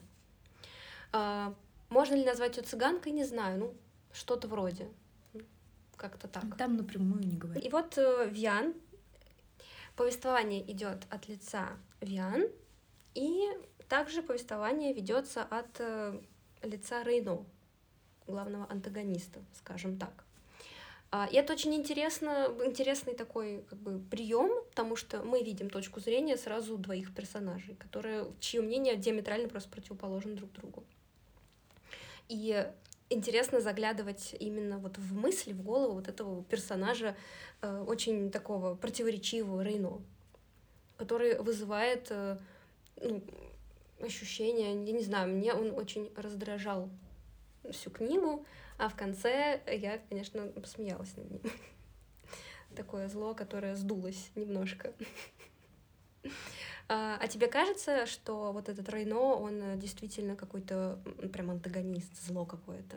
[1.12, 1.55] А,
[1.88, 3.75] можно ли назвать ее цыганкой, не знаю, ну,
[4.12, 4.88] что-то вроде.
[5.97, 6.57] Как-то так.
[6.57, 7.64] Там напрямую не говорят.
[7.64, 8.75] И вот Виан,
[9.97, 12.44] повествование идет от лица Виан,
[13.14, 13.49] и
[13.88, 16.21] также повествование ведется от э,
[16.62, 17.44] лица Рейно,
[18.27, 20.25] главного антагониста, скажем так.
[21.11, 26.01] А, и это очень интересно, интересный такой как бы, прием, потому что мы видим точку
[26.01, 30.85] зрения сразу двоих персонажей, которые, чье мнение диаметрально просто противоположно друг другу.
[32.29, 32.71] И
[33.09, 37.16] интересно заглядывать именно вот в мысли, в голову вот этого персонажа,
[37.62, 40.03] э, очень такого противоречивого Рейно,
[40.99, 42.37] который вызывает э,
[43.03, 43.23] ну,
[44.01, 46.91] ощущение, я не знаю, мне он очень раздражал
[47.71, 48.45] всю книгу,
[48.79, 51.41] а в конце я, конечно, посмеялась над ним.
[52.77, 54.93] Такое зло, которое сдулось немножко.
[56.91, 60.99] А, а тебе кажется, что вот этот Рейно, он действительно какой-то
[61.35, 62.97] прям антагонист, зло какое-то?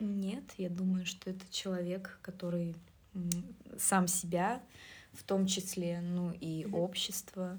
[0.00, 2.74] Нет, я думаю, что это человек, который
[3.78, 4.62] сам себя,
[5.12, 6.76] в том числе, ну и mm-hmm.
[6.76, 7.58] общество,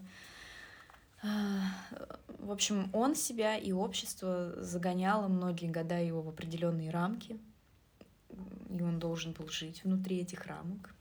[2.39, 7.39] в общем, он себя и общество загоняло многие года его в определенные рамки,
[8.69, 10.93] и он должен был жить внутри этих рамок.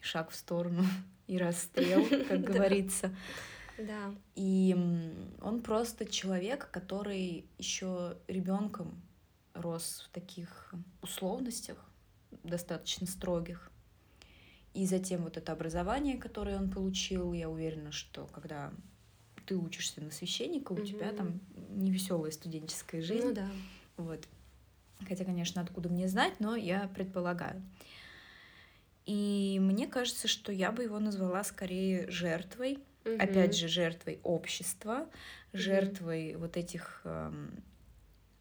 [0.00, 0.84] Шаг в сторону
[1.26, 3.14] и расстрел, как говорится.
[3.78, 4.14] Да.
[4.34, 4.76] И
[5.40, 9.00] он просто человек, который еще ребенком
[9.54, 11.78] рос в таких условностях,
[12.42, 13.70] достаточно строгих.
[14.78, 18.72] И затем вот это образование, которое он получил, я уверена, что когда
[19.44, 20.86] ты учишься на священника, у mm-hmm.
[20.86, 23.26] тебя там невеселая студенческая жизнь.
[23.26, 23.50] Ну да.
[23.96, 24.28] Вот.
[25.08, 27.60] Хотя, конечно, откуда мне знать, но я предполагаю.
[29.04, 33.16] И мне кажется, что я бы его назвала скорее жертвой, mm-hmm.
[33.16, 35.58] опять же, жертвой общества, mm-hmm.
[35.58, 37.64] жертвой вот этих эм,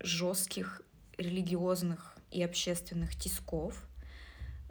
[0.01, 0.83] жестких
[1.17, 3.89] религиозных и общественных тисков,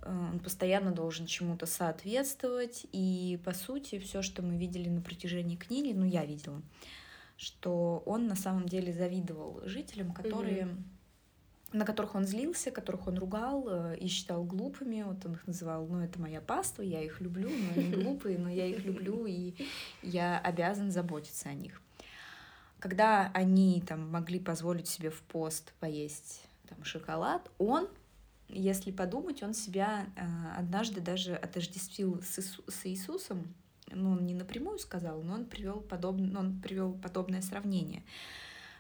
[0.09, 2.87] он постоянно должен чему-то соответствовать.
[2.92, 6.62] И, по сути, все, что мы видели на протяжении книги, ну, я видела,
[7.37, 10.64] что он на самом деле завидовал жителям, которые...
[10.64, 10.83] Mm-hmm
[11.73, 15.03] на которых он злился, которых он ругал э, и считал глупыми.
[15.03, 18.49] Вот он их называл, ну, это моя паства, я их люблю, но они глупые, но
[18.49, 19.55] я их люблю, и
[20.03, 21.83] я обязан заботиться о них.
[22.79, 27.88] Когда они там могли позволить себе в пост поесть там, шоколад, он,
[28.49, 33.55] если подумать, он себя э, однажды даже отождествил с, Иису, с Иисусом,
[33.91, 38.05] ну, он не напрямую сказал, но он привел подобное, он привел подобное сравнение,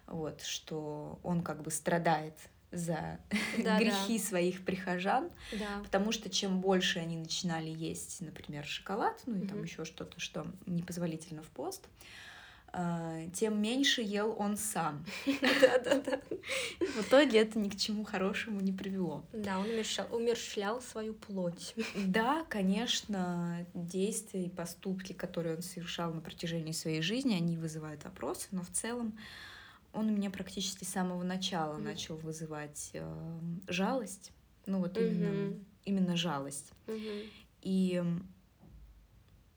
[0.06, 2.34] вот, что он как бы страдает
[2.72, 3.18] за
[3.62, 4.24] да, грехи да.
[4.24, 5.80] своих прихожан, да.
[5.82, 9.48] потому что чем больше они начинали есть, например, шоколад, ну и угу.
[9.48, 12.25] там еще что-то, что непозволительно в пост, а,
[13.32, 15.04] тем меньше ел он сам.
[15.26, 16.20] Да-да-да.
[16.80, 19.24] В итоге это ни к чему хорошему не привело.
[19.32, 19.66] Да, он
[20.10, 21.74] умерщвлял, свою плоть.
[22.06, 28.48] Да, конечно, действия и поступки, которые он совершал на протяжении своей жизни, они вызывают вопросы,
[28.52, 29.18] но в целом
[29.92, 34.32] он у меня практически с самого начала начал вызывать э, жалость.
[34.66, 36.72] Ну вот именно, именно жалость.
[37.62, 38.02] И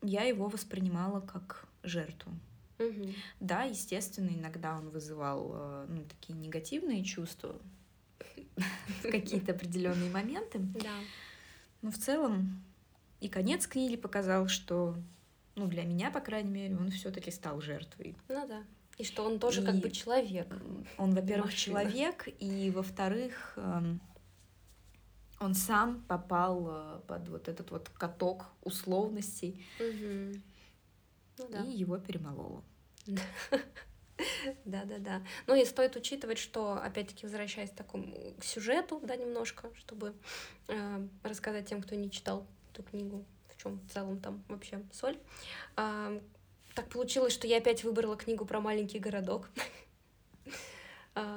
[0.01, 2.31] я его воспринимала как жертву.
[2.79, 3.15] Mm-hmm.
[3.39, 7.55] Да, естественно, иногда он вызывал э, ну, такие негативные чувства
[8.55, 10.59] в какие-то определенные моменты.
[10.59, 10.95] Да.
[11.81, 12.63] Но в целом
[13.19, 14.95] и конец книги показал, что,
[15.55, 18.15] ну, для меня, по крайней мере, он все-таки стал жертвой.
[18.29, 18.63] Ну да.
[18.97, 20.47] И что он тоже и как бы человек.
[20.97, 24.01] Он, во-первых, человек, и во-вторых, эм,
[25.39, 30.41] он сам попал э, под вот этот вот каток условностей, угу.
[31.37, 31.63] ну, да.
[31.63, 32.61] и его перемололо.
[34.65, 35.21] Да-да-да.
[35.47, 40.13] Ну и стоит учитывать, что, опять-таки, возвращаясь к такому к сюжету, да, немножко, чтобы
[40.67, 45.17] э, рассказать тем, кто не читал эту книгу, в чем в целом там вообще соль.
[45.77, 46.19] Э,
[46.75, 49.49] так получилось, что я опять выбрала книгу про маленький городок,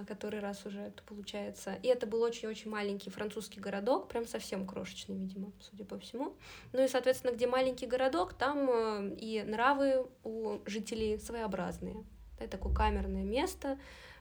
[0.07, 1.75] который раз уже это получается.
[1.83, 6.37] И это был очень-очень маленький французский городок, прям совсем крошечный, видимо, судя по всему.
[6.73, 12.05] Ну и, соответственно, где маленький городок, там э, и нравы у жителей своеобразные.
[12.39, 13.79] Это такое камерное место,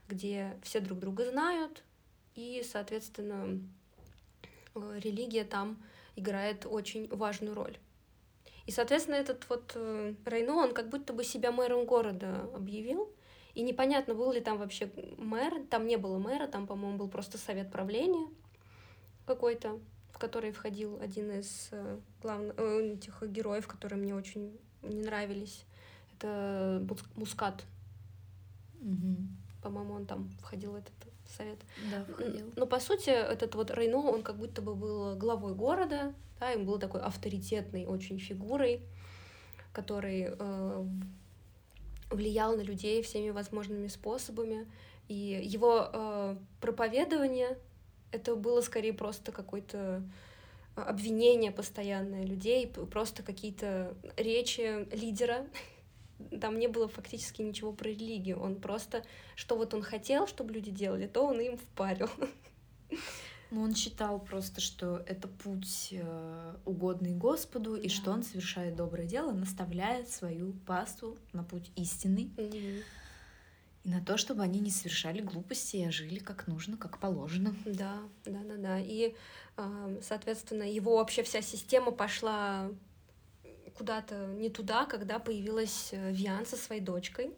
[0.08, 1.84] где все друг друга знают,
[2.36, 3.60] и, соответственно,
[4.74, 5.82] э, религия там
[6.16, 7.78] играет очень важную роль.
[8.66, 13.14] И, соответственно, этот вот э, Рейно, он как будто бы себя мэром города объявил.
[13.54, 15.64] И непонятно, был ли там вообще мэр.
[15.70, 18.28] Там не было мэра, там, по-моему, был просто совет правления
[19.26, 19.80] какой-то,
[20.12, 25.66] в который входил один из э, главных э, этих героев, которые мне очень не нравились.
[26.18, 26.86] Это
[27.16, 27.64] Мускат.
[28.82, 29.18] Угу.
[29.62, 30.94] По-моему, он там входил в этот
[31.38, 31.60] совет.
[31.92, 32.52] Да, входил.
[32.56, 36.66] Но по сути, этот вот Рейно, он как будто бы был главой города, да, им
[36.66, 38.82] был такой авторитетной очень фигурой,
[39.72, 40.86] который э,
[42.12, 44.68] влиял на людей всеми возможными способами.
[45.08, 47.58] И его э, проповедование
[48.12, 50.04] это было скорее просто какое-то
[50.76, 55.48] обвинение постоянное людей, просто какие-то речи лидера.
[56.42, 58.40] Там не было фактически ничего про религию.
[58.40, 59.04] Он просто,
[59.36, 62.10] что вот он хотел, чтобы люди делали, то он им впарил.
[63.52, 67.82] Ну, он считал просто, что это путь э, угодный Господу, да.
[67.82, 72.32] и что он совершает доброе дело, наставляет свою пасту на путь истинный.
[72.38, 72.84] Угу.
[73.84, 77.54] И на то, чтобы они не совершали глупости, а жили как нужно, как положено.
[77.66, 78.80] Да, да, да, да.
[78.80, 79.16] И,
[79.58, 82.72] э, соответственно, его вообще вся система пошла
[83.78, 87.32] куда-то не туда, когда появилась э, Виан со своей дочкой.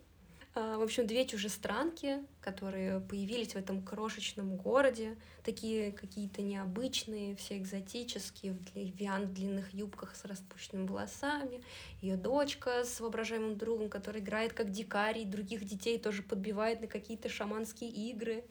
[0.55, 7.57] А, в общем, две чужестранки, которые появились в этом крошечном городе, такие какие-то необычные, все
[7.57, 11.63] экзотические, в Виан длинных юбках с распущенными волосами,
[12.01, 17.29] ее дочка с воображаемым другом, который играет как дикарий, других детей тоже подбивает на какие-то
[17.29, 18.43] шаманские игры.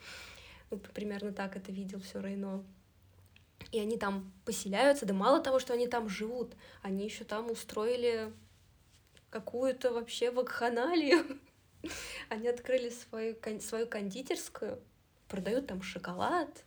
[0.71, 2.65] Ну, примерно так это видел все Рейно.
[3.71, 8.33] И они там поселяются, да мало того, что они там живут, они еще там устроили
[9.31, 11.39] какую-то вообще вакханалию.
[12.29, 14.83] Они открыли свою, свою кондитерскую,
[15.29, 16.65] продают там шоколад,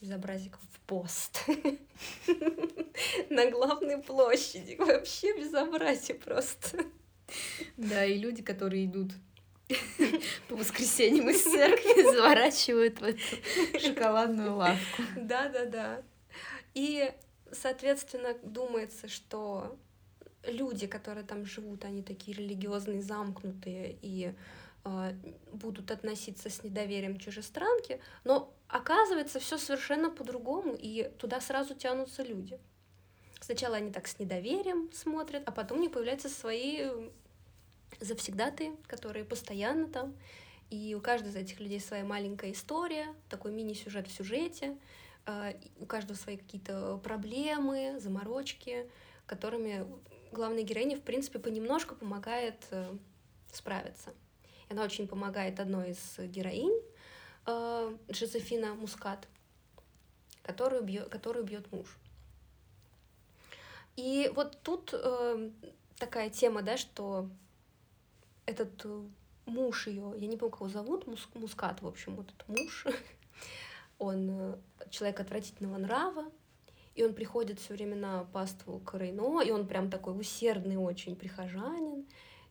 [0.00, 1.44] безобразиков в пост
[3.30, 4.76] на главной площади.
[4.78, 6.84] Вообще безобразие просто.
[7.76, 9.12] Да, и люди, которые идут
[10.48, 15.02] по воскресеньям из церкви, заворачивают в эту шоколадную лавку.
[15.16, 16.02] Да-да-да.
[16.74, 17.12] И,
[17.52, 19.78] соответственно, думается, что
[20.44, 24.34] люди, которые там живут, они такие религиозные, замкнутые и
[24.84, 25.14] э,
[25.52, 32.58] будут относиться с недоверием чужестранке, но оказывается все совершенно по-другому, и туда сразу тянутся люди.
[33.40, 36.88] Сначала они так с недоверием смотрят, а потом у них появляются свои
[37.98, 40.14] завсегдаты, которые постоянно там.
[40.70, 44.76] И у каждого из этих людей своя маленькая история, такой мини-сюжет в сюжете.
[45.26, 48.88] А, у каждого свои какие-то проблемы, заморочки,
[49.26, 49.86] которыми
[50.32, 52.96] главная героиня, в принципе, понемножку помогает э,
[53.52, 54.12] справиться.
[54.68, 56.80] Она очень помогает одной из героинь,
[57.46, 59.26] э, Жозефина Мускат,
[60.42, 61.96] которую бьет, которую бьет муж.
[63.96, 65.50] И вот тут э,
[65.98, 67.28] такая тема, да, что
[68.46, 69.02] этот э,
[69.46, 72.86] муж ее, я не помню, как его зовут, Мус, Мускат, в общем, вот этот муж,
[73.98, 74.56] он
[74.90, 76.30] человек отвратительного нрава,
[77.00, 81.16] и он приходит все время на паству к Рейно, и он прям такой усердный очень
[81.16, 82.04] прихожанин,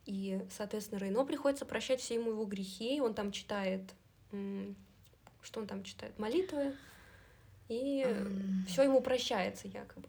[0.06, 3.82] и, соответственно, Рейно приходится прощать все ему его грехи, и он там читает,
[5.42, 6.74] что он там читает, молитвы,
[7.68, 8.66] и um...
[8.66, 10.08] все ему прощается якобы.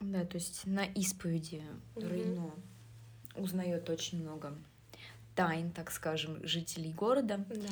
[0.00, 1.62] Да, то есть на исповеди
[1.94, 2.06] угу.
[2.06, 2.50] Рейно
[3.36, 4.56] узнает очень много
[5.36, 7.44] тайн, так скажем, жителей города.
[7.48, 7.68] Да.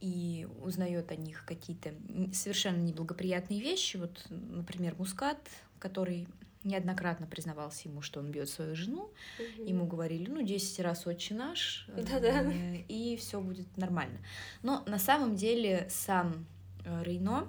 [0.00, 1.92] И узнает о них какие-то
[2.32, 3.96] совершенно неблагоприятные вещи.
[3.96, 5.38] Вот, например, Мускат,
[5.78, 6.28] который
[6.64, 9.10] неоднократно признавался ему, что он бьет свою жену.
[9.38, 9.68] Угу.
[9.68, 12.52] Ему говорили, ну, 10 раз отче наш, Да-да.
[12.52, 14.18] Э, и все будет нормально.
[14.62, 16.46] Но на самом деле сам
[16.84, 17.48] э, Рейно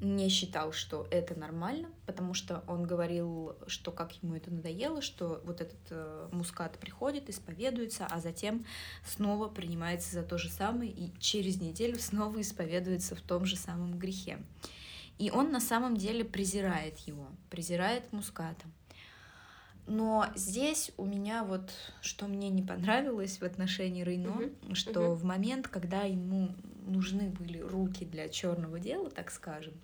[0.00, 5.40] не считал, что это нормально, потому что он говорил, что как ему это надоело, что
[5.44, 8.66] вот этот э, мускат приходит, исповедуется, а затем
[9.04, 13.98] снова принимается за то же самое и через неделю снова исповедуется в том же самом
[13.98, 14.38] грехе.
[15.18, 18.64] И он на самом деле презирает его, презирает муската.
[19.86, 21.70] Но здесь у меня вот,
[22.00, 24.74] что мне не понравилось в отношении Рейно, uh-huh.
[24.74, 25.14] что uh-huh.
[25.14, 26.54] в момент, когда ему
[26.86, 29.74] нужны были руки для черного дела, так скажем,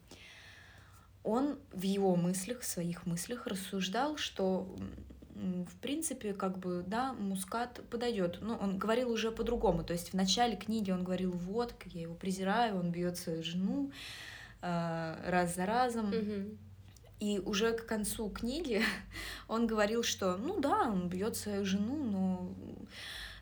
[1.23, 4.75] он в его мыслях, в своих мыслях рассуждал, что
[5.41, 8.39] в принципе, как бы, да, мускат подойдет.
[8.41, 9.85] Но он говорил уже по-другому.
[9.85, 13.91] То есть в начале книги он говорил, вот, я его презираю, он бьет свою жену
[14.61, 16.09] э, раз за разом.
[16.09, 16.57] Угу.
[17.21, 18.83] И уже к концу книги
[19.49, 22.55] он говорил, что, ну да, он бьет свою жену, но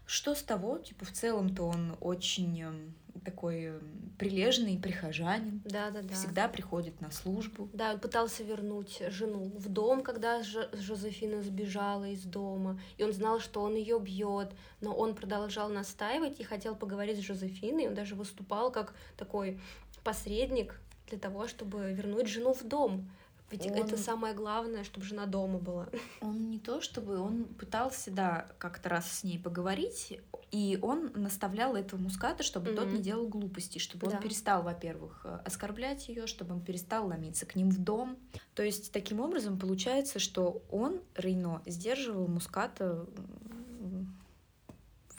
[0.04, 0.78] что с того?
[0.78, 5.60] Типа, в целом-то он очень эм, такой эм, прилежный прихожанин.
[5.64, 6.14] Да, да, да.
[6.14, 7.68] Всегда приходит на службу.
[7.74, 12.80] Да, он пытался вернуть жену в дом, когда Жозефина сбежала из дома.
[12.96, 17.26] И он знал, что он ее бьет, но он продолжал настаивать и хотел поговорить с
[17.26, 17.88] Жозефиной.
[17.88, 19.60] Он даже выступал как такой
[20.02, 23.10] посредник для того, чтобы вернуть жену в дом.
[23.50, 23.72] Ведь он...
[23.72, 25.88] это самое главное, чтобы жена дома была.
[26.20, 31.74] Он не то чтобы, он пытался, да, как-то раз с ней поговорить, и он наставлял
[31.76, 32.76] этого муската, чтобы mm-hmm.
[32.76, 34.16] тот не делал глупостей, чтобы да.
[34.16, 38.16] он перестал, во-первых, э, оскорблять ее, чтобы он перестал ломиться к ним в дом.
[38.54, 43.06] То есть таким образом получается, что он, Рейно, сдерживал муската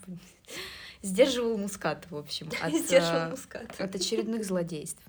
[1.01, 5.01] сдерживал мускат, в общем, от, э, от очередных злодейств.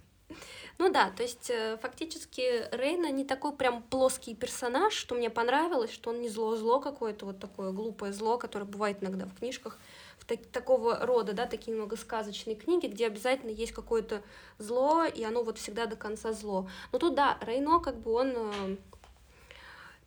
[0.80, 5.92] Ну да, то есть э, фактически Рейна не такой прям плоский персонаж, что мне понравилось,
[5.92, 9.78] что он не зло-зло какое-то, вот такое глупое зло, которое бывает иногда в книжках,
[10.18, 14.22] в так, такого рода, да, такие немного сказочные книги, где обязательно есть какое-то
[14.56, 16.66] зло, и оно вот всегда до конца зло.
[16.92, 18.76] Но тут, да, Рейно, как бы он э,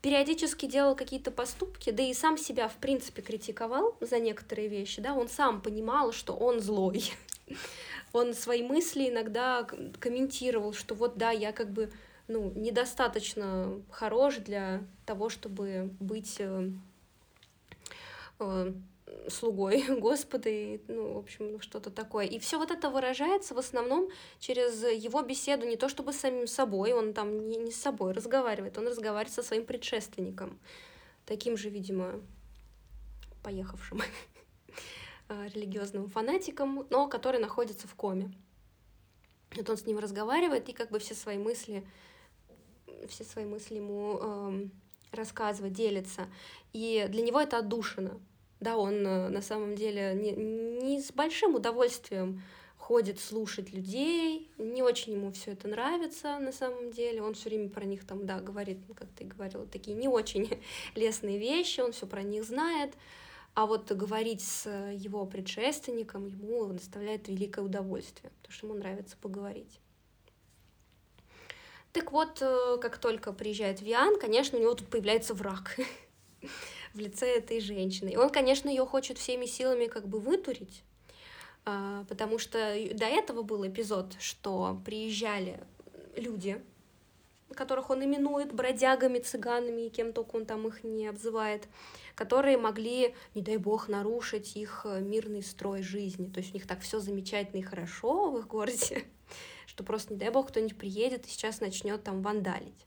[0.02, 5.14] периодически делал какие-то поступки, да и сам себя, в принципе, критиковал за некоторые вещи, да,
[5.14, 7.14] он сам понимал, что он злой.
[8.14, 9.68] Он свои мысли иногда
[10.00, 11.92] комментировал, что вот да, я как бы
[12.28, 16.70] ну, недостаточно хорош для того, чтобы быть э,
[18.40, 18.74] э,
[19.30, 22.26] слугой Господа, и, ну, в общем, что-то такое.
[22.26, 26.48] И все вот это выражается в основном через его беседу не то чтобы с самим
[26.48, 30.60] собой, он там не, не с собой разговаривает, он разговаривает со своим предшественником,
[31.26, 32.22] таким же, видимо,
[33.42, 34.02] поехавшим.
[35.34, 38.32] Э, религиозным фанатиком, но который находится в коме.
[39.56, 41.84] Вот он с ним разговаривает и как бы все свои мысли,
[43.08, 44.68] все свои мысли ему э,
[45.12, 46.28] рассказывает, делится.
[46.72, 48.20] И для него это отдушина.
[48.60, 52.44] Да, он э, на самом деле не, не с большим удовольствием
[52.78, 57.70] ходит слушать людей, не очень ему все это нравится на самом деле, он все время
[57.70, 60.50] про них там, да, говорит, как ты говорила, такие не очень
[60.96, 62.94] лестные вещи, он все про них знает,
[63.56, 69.80] а вот говорить с его предшественником ему доставляет великое удовольствие, потому что ему нравится поговорить.
[71.92, 75.78] Так вот, э, как только приезжает Виан, конечно, у него тут появляется враг
[76.94, 78.10] в лице этой женщины.
[78.10, 80.84] И он, конечно, ее хочет всеми силами как бы вытурить,
[81.66, 82.58] а, потому что
[82.96, 85.60] до этого был эпизод, что приезжали
[86.16, 86.60] люди
[87.56, 91.68] которых он именует бродягами, цыганами и кем только он там их не обзывает,
[92.16, 96.28] которые могли, не дай бог, нарушить их э, мирный строй жизни.
[96.28, 99.04] То есть у них так все замечательно и хорошо в их городе,
[99.66, 102.86] что просто, не дай бог, кто-нибудь приедет и сейчас начнет там вандалить.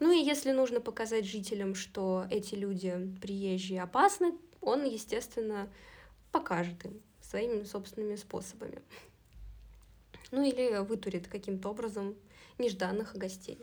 [0.00, 5.68] Ну и если нужно показать жителям, что эти люди приезжие опасны, он, естественно,
[6.32, 8.82] покажет им своими собственными способами.
[10.30, 12.16] Ну или вытурит каким-то образом
[12.58, 13.58] нежданных гостей.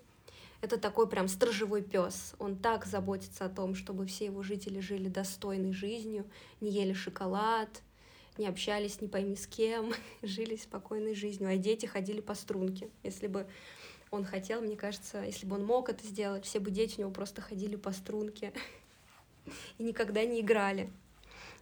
[0.61, 2.33] Это такой прям стражевой пес.
[2.37, 6.29] Он так заботится о том, чтобы все его жители жили достойной жизнью,
[6.59, 7.81] не ели шоколад,
[8.37, 12.89] не общались не пойми с кем, жили спокойной жизнью, а дети ходили по струнке.
[13.03, 13.47] Если бы
[14.11, 17.11] он хотел, мне кажется, если бы он мог это сделать, все бы дети у него
[17.11, 18.51] просто ходили по струнке
[19.77, 20.91] и никогда не играли.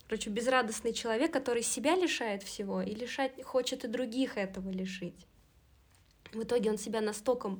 [0.07, 5.27] Короче, безрадостный человек, который себя лишает всего и лишать хочет и других этого лишить.
[6.31, 7.57] В итоге он себя настолько,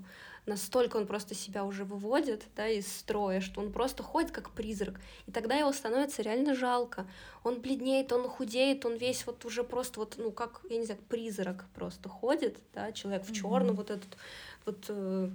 [0.47, 4.99] настолько он просто себя уже выводит да, из строя, что он просто ходит как призрак.
[5.27, 7.05] И тогда его становится реально жалко.
[7.43, 11.01] Он бледнеет, он худеет, он весь вот уже просто вот, ну, как, я не знаю,
[11.09, 13.77] призрак просто ходит, да, человек в черном, mm-hmm.
[13.77, 14.17] вот этот
[14.65, 15.29] вот э,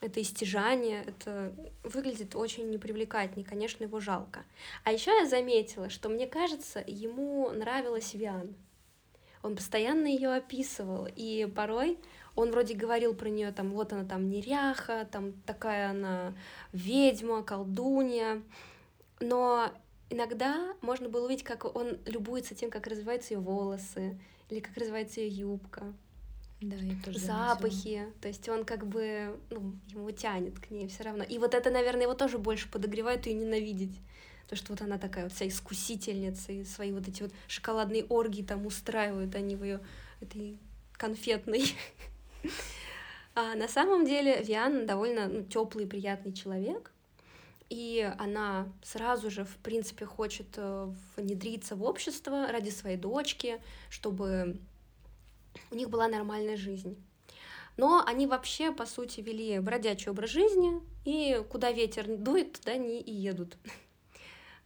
[0.00, 1.52] это истяжание, это
[1.82, 4.44] выглядит очень непривлекательно, и, конечно, его жалко.
[4.84, 8.54] А еще я заметила, что мне кажется, ему нравилась Виан.
[9.42, 11.98] Он постоянно ее описывал, и порой
[12.38, 16.34] он вроде говорил про нее, там, вот она там неряха, там такая она
[16.72, 18.42] ведьма, колдунья,
[19.18, 19.72] но
[20.08, 24.20] иногда можно было увидеть, как он любуется тем, как развиваются ее волосы,
[24.50, 25.92] или как развивается ее юбка.
[26.60, 28.12] Да, я тоже запахи, заметила.
[28.20, 31.24] то есть он как бы, ну, ему тянет к ней все равно.
[31.24, 33.98] И вот это, наверное, его тоже больше подогревает ее ненавидеть.
[34.48, 38.42] То, что вот она такая вот вся искусительница, и свои вот эти вот шоколадные оргии
[38.42, 39.80] там устраивают они в ее
[40.20, 40.58] этой
[40.92, 41.64] конфетной.
[43.34, 46.90] А на самом деле Виан довольно ну, теплый и приятный человек,
[47.70, 53.60] и она сразу же, в принципе, хочет э, внедриться в общество ради своей дочки,
[53.90, 54.58] чтобы
[55.70, 56.96] у них была нормальная жизнь.
[57.76, 63.00] Но они вообще, по сути, вели бродячий образ жизни, и куда ветер дует, туда они
[63.00, 63.56] и едут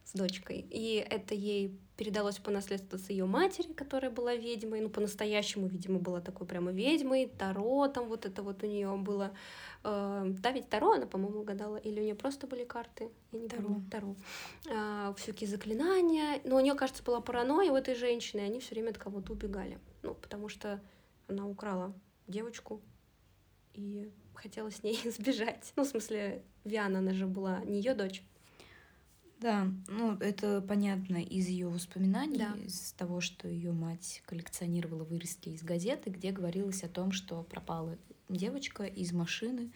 [0.03, 0.65] с дочкой.
[0.69, 5.99] И это ей передалось по наследству с ее матери, которая была ведьмой, ну, по-настоящему, видимо,
[5.99, 9.35] была такой прямо ведьмой, Таро там вот это вот у нее было.
[9.83, 13.47] Э, да, ведь Таро она, по-моему, гадала, или у нее просто были карты, я не
[13.47, 13.63] Таро.
[13.63, 14.15] помню, Таро.
[14.69, 18.75] Э, всякие заклинания, но у нее, кажется, была паранойя у этой женщины, и они все
[18.75, 19.77] время от кого-то убегали.
[20.01, 20.81] Ну, потому что
[21.27, 21.93] она украла
[22.27, 22.81] девочку
[23.73, 25.71] и хотела с ней сбежать.
[25.75, 28.23] Ну, в смысле, Виана, она же была не ее дочь.
[29.43, 32.53] Да, ну это понятно из ее воспоминаний, да.
[32.63, 37.97] из того, что ее мать коллекционировала вырезки из газеты, где говорилось о том, что пропала
[38.29, 39.73] девочка из машины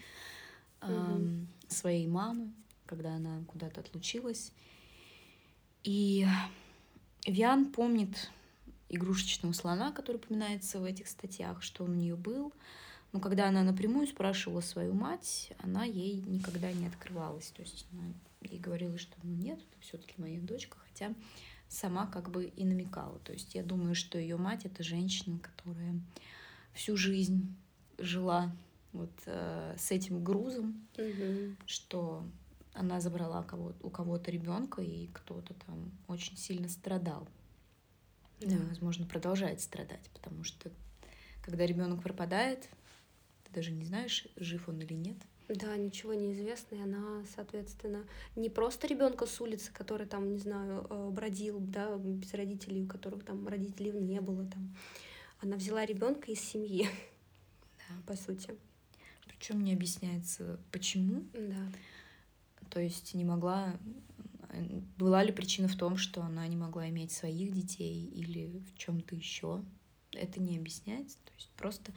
[0.81, 0.89] угу.
[0.89, 2.53] э, своей мамы,
[2.85, 4.53] когда она куда-то отлучилась.
[5.83, 6.25] И
[7.25, 8.31] Виан помнит
[8.87, 12.53] игрушечного слона, который упоминается в этих статьях, что он у нее был.
[13.11, 17.49] Но когда она напрямую спрашивала свою мать, она ей никогда не открывалась.
[17.49, 18.13] То есть она
[18.49, 21.13] ей говорила, что ну нет, это все-таки моя дочка, хотя
[21.67, 23.19] сама как бы и намекала.
[23.19, 25.99] То есть я думаю, что ее мать это женщина, которая
[26.73, 27.55] всю жизнь
[27.97, 28.55] жила
[28.93, 31.55] вот э, с этим грузом, угу.
[31.65, 32.23] что
[32.73, 37.27] она забрала кого у кого-то ребенка, и кто-то там очень сильно страдал
[38.41, 38.57] да.
[38.69, 40.71] возможно, продолжает страдать, потому что
[41.41, 42.69] когда ребенок пропадает,
[43.45, 45.17] ты даже не знаешь, жив он или нет.
[45.49, 50.39] Да, ничего не известно, и она, соответственно, не просто ребенка с улицы, который там, не
[50.39, 54.75] знаю, э, бродил, да, без родителей, у которых там родителей не было там.
[55.39, 56.89] Она взяла ребенка из семьи,
[57.89, 57.95] да.
[58.05, 58.55] по сути.
[59.25, 61.23] Причем не объясняется, почему.
[61.33, 61.71] Да.
[62.69, 63.77] То есть не могла
[64.97, 69.15] была ли причина в том, что она не могла иметь своих детей или в чем-то
[69.15, 69.63] еще?
[70.17, 71.17] Это не объясняется.
[71.25, 71.91] То есть просто,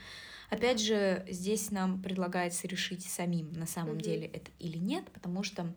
[0.50, 4.02] опять же, здесь нам предлагается решить самим, на самом mm-hmm.
[4.02, 5.72] деле это или нет, потому что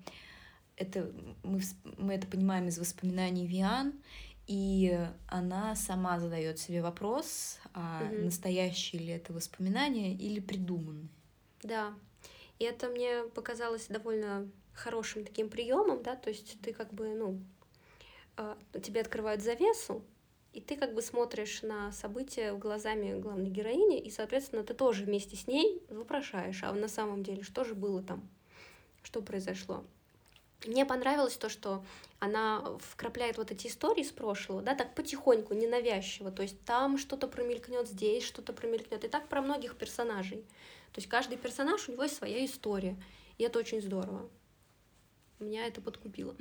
[0.76, 1.12] это
[1.44, 1.62] мы,
[1.98, 3.94] мы это понимаем из воспоминаний Виан,
[4.48, 8.26] и она сама задает себе вопрос, а mm-hmm.
[8.26, 11.08] настоящие ли это воспоминания или придуманные.
[11.62, 11.94] Да.
[12.60, 17.40] И это мне показалось довольно хорошим таким приемом, да, то есть ты как бы, ну,
[18.36, 20.04] а, тебе открывают завесу,
[20.54, 25.36] и ты как бы смотришь на события глазами главной героини, и, соответственно, ты тоже вместе
[25.36, 28.30] с ней вопрошаешь, а на самом деле, что же было там,
[29.04, 29.84] что произошло.
[30.66, 31.84] Мне понравилось то, что
[32.20, 36.32] она вкрапляет вот эти истории с прошлого, да, так потихоньку, ненавязчиво.
[36.32, 39.04] То есть там что-то промелькнет, здесь что-то промелькнет.
[39.04, 40.46] И так про многих персонажей.
[40.94, 42.96] То есть каждый персонаж, у него есть своя история.
[43.38, 44.30] И это очень здорово.
[45.40, 46.34] Меня это подкупило.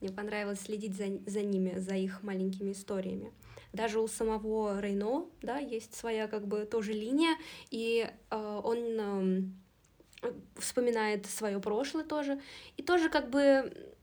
[0.00, 3.32] Мне понравилось следить за, за ними, за их маленькими историями.
[3.72, 7.36] Даже у самого Рейно, да, есть своя как бы тоже линия,
[7.70, 9.50] и э, он
[10.22, 12.40] э, вспоминает свое прошлое тоже,
[12.76, 13.94] и тоже как бы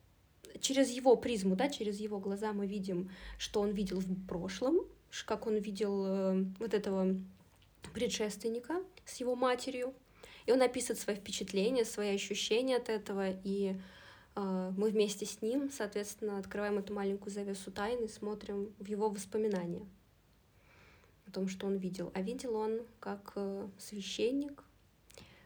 [0.61, 4.79] через его призму, да, через его глаза мы видим, что он видел в прошлом,
[5.25, 7.15] как он видел э, вот этого
[7.93, 9.93] предшественника с его матерью,
[10.45, 13.75] и он описывает свои впечатления, свои ощущения от этого, и
[14.35, 19.85] мы вместе с ним, соответственно, открываем эту маленькую завесу тайны, смотрим в его воспоминания
[21.27, 22.11] о том, что он видел.
[22.13, 24.63] А видел он, как э, священник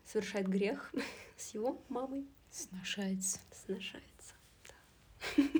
[0.05, 0.91] совершает грех
[1.37, 2.25] с его мамой.
[2.51, 3.39] Сношается.
[3.65, 4.33] Сношается,
[4.67, 5.43] да.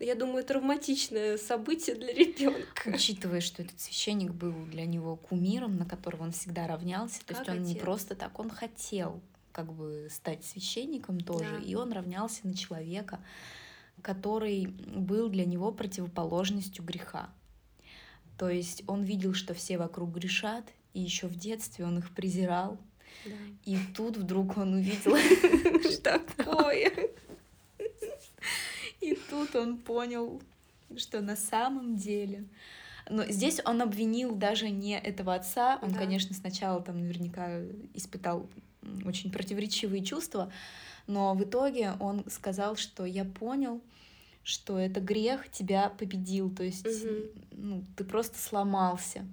[0.00, 2.88] Я думаю, травматичное событие для ребенка.
[2.88, 7.48] Учитывая, что этот священник был для него кумиром, на которого он всегда равнялся, то есть
[7.48, 7.66] он отец.
[7.66, 9.20] не просто так, он хотел
[9.56, 11.64] как бы стать священником тоже, да.
[11.64, 13.20] и он равнялся на человека,
[14.02, 17.30] который был для него противоположностью греха.
[18.36, 22.76] То есть он видел, что все вокруг грешат, и еще в детстве он их презирал.
[23.24, 23.32] Да.
[23.64, 25.16] И тут вдруг он увидел,
[25.90, 26.92] что такое.
[29.00, 30.42] И тут он понял,
[30.98, 32.44] что на самом деле...
[33.08, 35.78] Но здесь он обвинил даже не этого отца.
[35.80, 35.98] Он, да.
[35.98, 37.62] конечно, сначала там наверняка
[37.94, 38.50] испытал
[39.04, 40.52] очень противоречивые чувства,
[41.06, 43.82] но в итоге он сказал, что я понял,
[44.42, 47.14] что это грех тебя победил, то есть угу.
[47.52, 49.26] ну, ты просто сломался.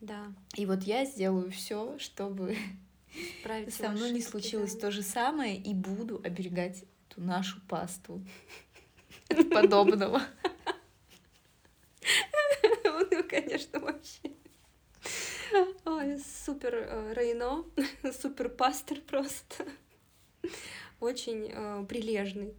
[0.00, 0.32] Да.
[0.56, 2.56] И вот я сделаю все, чтобы
[3.40, 4.80] Справить со мной не случилось да.
[4.80, 8.24] то же самое, и буду оберегать эту нашу пасту
[9.52, 10.22] подобного.
[13.12, 14.32] Ну, конечно, вообще.
[15.84, 17.64] Ой, супер э, Рейно,
[18.20, 19.66] супер пастор просто.
[21.00, 22.54] Очень э, прилежный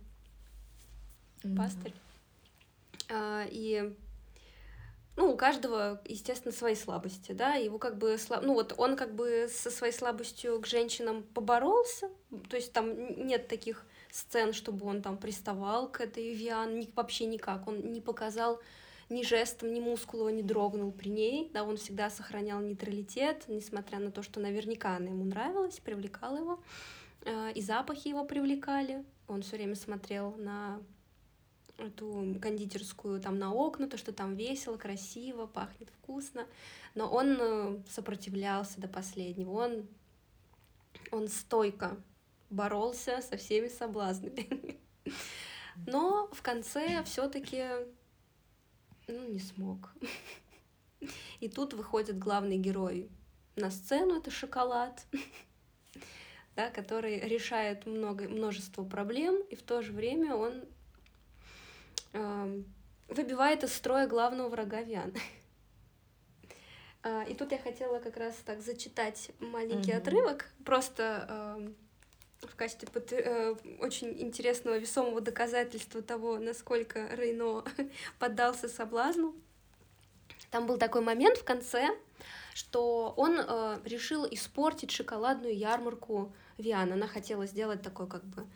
[1.44, 1.56] mm-hmm.
[1.56, 1.94] пастырь.
[3.10, 3.94] А, и
[5.18, 8.44] ну, у каждого, естественно, свои слабости, да, его как бы, слаб...
[8.44, 12.10] ну, вот он как бы со своей слабостью к женщинам поборолся,
[12.50, 17.68] то есть там нет таких сцен, чтобы он там приставал к этой Виан, вообще никак.
[17.68, 18.62] Он не показал
[19.12, 24.12] ни жестом, ни мускулом не дрогнул при ней, да, он всегда сохранял нейтралитет, несмотря на
[24.12, 26.64] то, что наверняка она ему нравилась, привлекала его,
[27.26, 30.82] э, и запахи его привлекали, он все время смотрел на
[31.78, 36.48] эту кондитерскую, там на окна, то, что там весело, красиво, пахнет вкусно,
[36.96, 39.88] но он э, сопротивлялся до последнего, он,
[41.12, 41.98] он стойко
[42.50, 44.80] боролся со всеми соблазнами.
[45.88, 47.64] Но в конце все-таки
[49.08, 49.94] ну, не смог.
[51.40, 53.10] И тут выходит главный герой
[53.56, 55.06] на сцену, это шоколад,
[56.56, 60.64] да, который решает много, множество проблем, и в то же время он
[62.14, 62.64] э,
[63.08, 65.14] выбивает из строя главного врага Виан.
[67.28, 69.98] И тут я хотела как раз так зачитать маленький mm-hmm.
[69.98, 71.26] отрывок, просто
[71.60, 71.74] э,
[72.42, 77.64] в качестве э, очень интересного весомого доказательства того, насколько Рейно
[78.20, 79.36] поддался соблазну.
[80.50, 81.90] Там был такой момент в конце,
[82.54, 86.96] что он э, решил испортить шоколадную ярмарку Виана.
[86.96, 88.48] Она хотела сделать такой как бы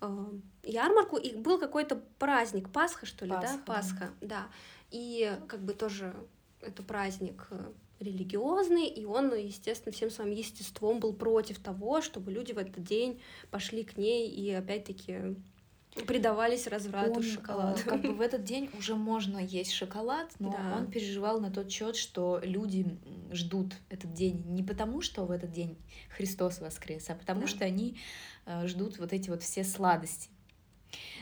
[0.00, 0.26] э,
[0.64, 3.62] ярмарку, и был какой-то праздник, Пасха, что ли, Пасха, да?
[3.64, 4.48] Пасха, да.
[4.90, 6.14] И как бы тоже
[6.60, 12.52] это праздник э, религиозный, и он, естественно, всем своим естеством был против того, чтобы люди
[12.52, 13.20] в этот день
[13.50, 15.36] пошли к ней и опять-таки
[16.06, 17.82] предавались разврату он, шоколада.
[17.82, 20.76] Как бы в этот день уже можно есть шоколад, но да.
[20.76, 22.98] он переживал на тот счет, что люди
[23.32, 25.78] ждут этот день не потому, что в этот день
[26.14, 27.46] Христос воскрес, а потому да.
[27.46, 27.98] что они
[28.44, 30.28] э, ждут вот эти вот все сладости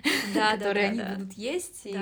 [0.34, 1.82] да, которые да, да, они будут есть.
[1.84, 1.96] И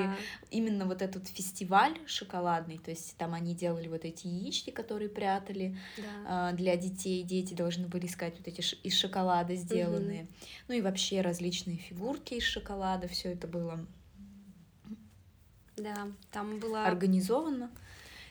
[0.50, 5.76] именно вот этот фестиваль шоколадный, то есть там они делали вот эти яички, которые прятали
[5.96, 6.52] да.
[6.52, 7.22] для детей.
[7.22, 10.22] Дети должны были искать вот эти из шоколада сделанные.
[10.22, 10.30] Угу.
[10.68, 13.08] Ну и вообще различные фигурки из шоколада.
[13.08, 13.84] Все это было.
[15.76, 17.70] Да, там было организовано.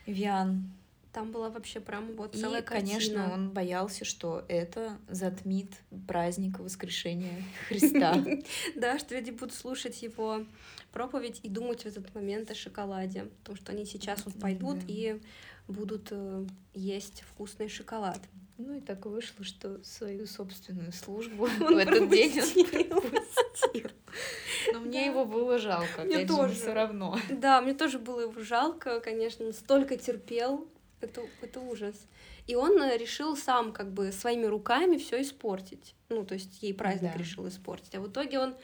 [0.05, 0.71] Виан
[1.13, 2.89] там была вообще прям вот целая И, картина.
[2.91, 5.71] конечно, он боялся, что это затмит
[6.07, 8.23] праздник воскрешения Христа.
[8.75, 10.45] Да, что люди будут слушать его
[10.91, 13.25] проповедь и думать в этот момент о шоколаде.
[13.39, 15.21] Потому что они сейчас вот пойдут и
[15.67, 18.19] будут э, есть вкусный шоколад.
[18.57, 23.89] Ну и так вышло, что свою собственную службу в этот день он пропустил.
[24.73, 27.17] Но мне его было жалко, мне тоже все равно.
[27.29, 30.67] Да, мне тоже было его жалко, конечно, столько терпел,
[31.01, 31.95] это, это ужас.
[32.47, 35.95] И он э, решил сам как бы своими руками все испортить.
[36.09, 37.19] Ну, то есть ей праздник да.
[37.19, 37.95] решил испортить.
[37.95, 38.55] А в итоге он,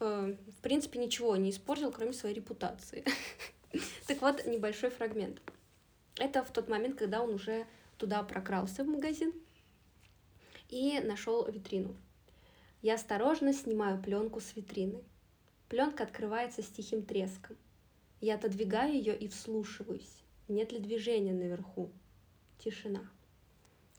[0.00, 3.04] э, в принципе, ничего не испортил, кроме своей репутации.
[4.06, 5.42] Так вот, небольшой фрагмент.
[6.20, 7.66] Это в тот момент, когда он уже
[7.98, 9.32] туда прокрался в магазин
[10.68, 11.96] и нашел витрину.
[12.82, 15.02] Я осторожно снимаю пленку с витрины.
[15.68, 17.56] Пленка открывается с тихим треском.
[18.20, 20.23] Я отодвигаю ее и вслушиваюсь.
[20.48, 21.90] Нет ли движения наверху?
[22.58, 23.00] Тишина.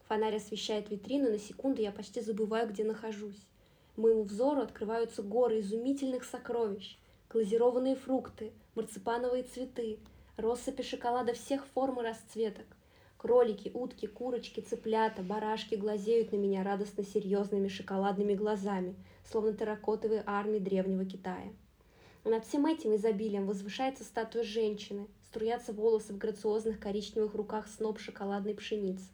[0.07, 3.47] Фонарь освещает витрину, на секунду я почти забываю, где нахожусь.
[3.95, 6.97] Моему взору открываются горы изумительных сокровищ,
[7.31, 9.97] глазированные фрукты, марципановые цветы,
[10.37, 12.67] россыпи шоколада всех форм и расцветок.
[13.17, 18.95] Кролики, утки, курочки, цыплята, барашки глазеют на меня радостно серьезными шоколадными глазами,
[19.27, 21.51] словно терракотовые армии древнего Китая.
[22.23, 28.55] над всем этим изобилием возвышается статуя женщины, струятся волосы в грациозных коричневых руках сноп шоколадной
[28.55, 29.09] пшеницы.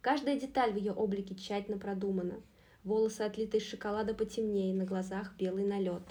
[0.00, 2.40] Каждая деталь в ее облике тщательно продумана.
[2.84, 6.04] Волосы, отлитые из шоколада, потемнее, на глазах белый налет.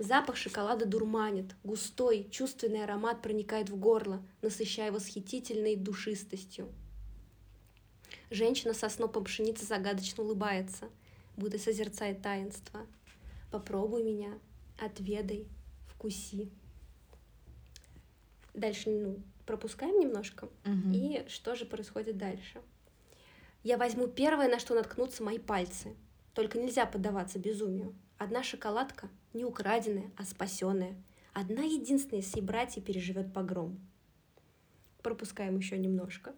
[0.00, 6.66] Запах шоколада дурманит, густой, чувственный аромат проникает в горло, насыщая восхитительной душистостью.
[8.32, 10.88] Женщина со снопом пшеницы загадочно улыбается,
[11.36, 12.84] будто созерцает таинство.
[13.52, 14.32] Попробуй меня,
[14.80, 15.46] отведай,
[15.86, 16.50] вкуси.
[18.56, 20.48] Дальше ну, пропускаем немножко.
[20.64, 20.92] Угу.
[20.92, 22.60] И что же происходит дальше?
[23.62, 25.94] Я возьму первое, на что наткнутся мои пальцы.
[26.32, 27.94] Только нельзя поддаваться безумию.
[28.16, 30.96] Одна шоколадка, не украденная, а спасенная.
[31.34, 33.78] Одна единственная из всей братьев переживет погром.
[35.02, 36.34] Пропускаем еще немножко.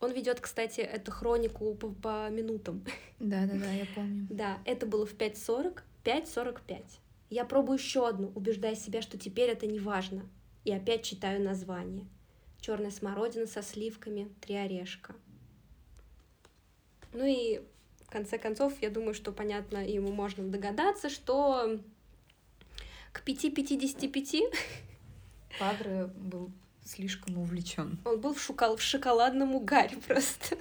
[0.00, 2.82] Он ведет, кстати, эту хронику по, по минутам.
[3.20, 4.26] Да, да, да, я помню.
[4.30, 6.82] Да, это было в 5.40, 5.45.
[7.28, 10.26] Я пробую еще одну, убеждая себя, что теперь это не важно
[10.64, 12.06] и опять читаю название.
[12.60, 15.14] Черная смородина со сливками, три орешка.
[17.12, 17.60] Ну и
[18.06, 21.78] в конце концов, я думаю, что понятно, ему можно догадаться, что
[23.12, 24.52] к 5.55
[25.58, 26.50] Падре был
[26.84, 27.98] слишком увлечен.
[28.04, 28.76] Он был в, шокол...
[28.76, 30.56] в шоколадном угаре просто.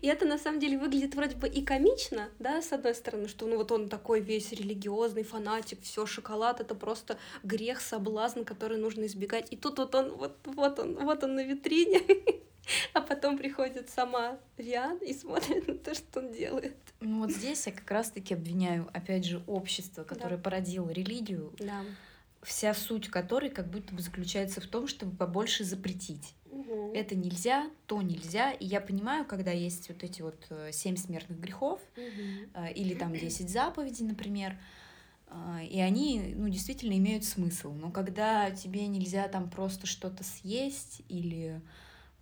[0.00, 3.46] И это на самом деле выглядит вроде бы и комично, да, с одной стороны, что
[3.46, 9.06] ну вот он такой весь религиозный фанатик, все шоколад это просто грех, соблазн, который нужно
[9.06, 9.48] избегать.
[9.50, 12.00] И тут вот он, вот, вот он, вот он на витрине,
[12.92, 16.76] а потом приходит сама Виан и смотрит на то, что он делает.
[17.00, 20.42] Ну вот здесь я как раз-таки обвиняю, опять же, общество, которое да.
[20.42, 21.52] породило религию.
[21.58, 21.82] Да
[22.44, 26.34] вся суть которой как будто бы заключается в том, чтобы побольше запретить.
[26.54, 26.92] Угу.
[26.94, 28.52] Это нельзя, то нельзя.
[28.52, 32.64] И я понимаю, когда есть вот эти вот э, семь смертных грехов угу.
[32.74, 34.56] или там десять заповедей, например,
[35.28, 37.72] э, и они, ну, действительно имеют смысл.
[37.72, 41.60] Но когда тебе нельзя там просто что-то съесть или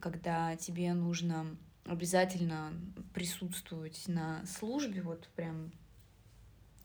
[0.00, 2.72] когда тебе нужно обязательно
[3.12, 5.72] присутствовать на службе, вот прям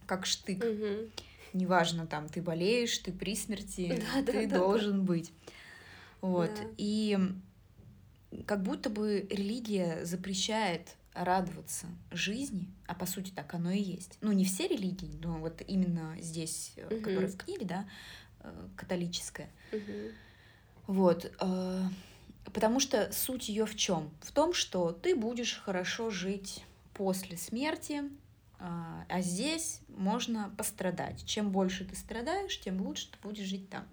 [0.06, 0.64] как штык.
[0.64, 1.10] Угу
[1.54, 5.04] неважно, там, ты болеешь, ты при смерти, да, ты да, должен да.
[5.04, 5.34] быть.
[6.22, 6.54] Вот.
[6.56, 6.70] Да.
[6.78, 7.18] И
[8.46, 14.18] как будто бы религия запрещает радоваться жизни, а по сути так оно и есть.
[14.22, 16.98] Ну, не все религии, но вот именно здесь, угу.
[16.98, 17.90] которая в книге, да,
[18.42, 19.50] э, католическая.
[19.72, 20.94] Угу.
[20.94, 21.32] Вот.
[21.40, 21.84] Э,
[22.46, 24.12] потому что суть ее в чем?
[24.22, 26.64] В том, что ты будешь хорошо жить
[26.94, 28.04] после смерти,
[28.60, 31.26] а, а здесь можно пострадать.
[31.26, 33.86] Чем больше ты страдаешь, тем лучше ты будешь жить там.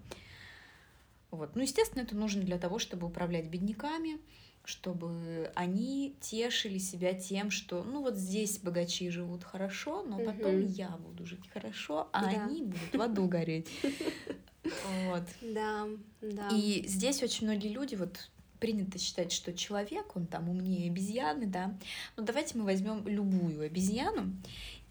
[1.35, 1.55] Вот.
[1.55, 4.19] Ну, естественно, это нужно для того, чтобы управлять бедняками,
[4.63, 10.67] чтобы они тешили себя тем, что, ну, вот здесь богачи живут хорошо, но потом угу.
[10.67, 12.45] я буду жить хорошо, а да.
[12.45, 13.69] они будут в аду гореть.
[13.83, 15.23] Вот.
[15.41, 15.87] Да,
[16.21, 16.49] да.
[16.51, 18.29] И здесь очень многие люди, вот
[18.59, 21.77] принято считать, что человек, он там умнее обезьяны, да.
[22.17, 24.33] Но давайте мы возьмем любую обезьяну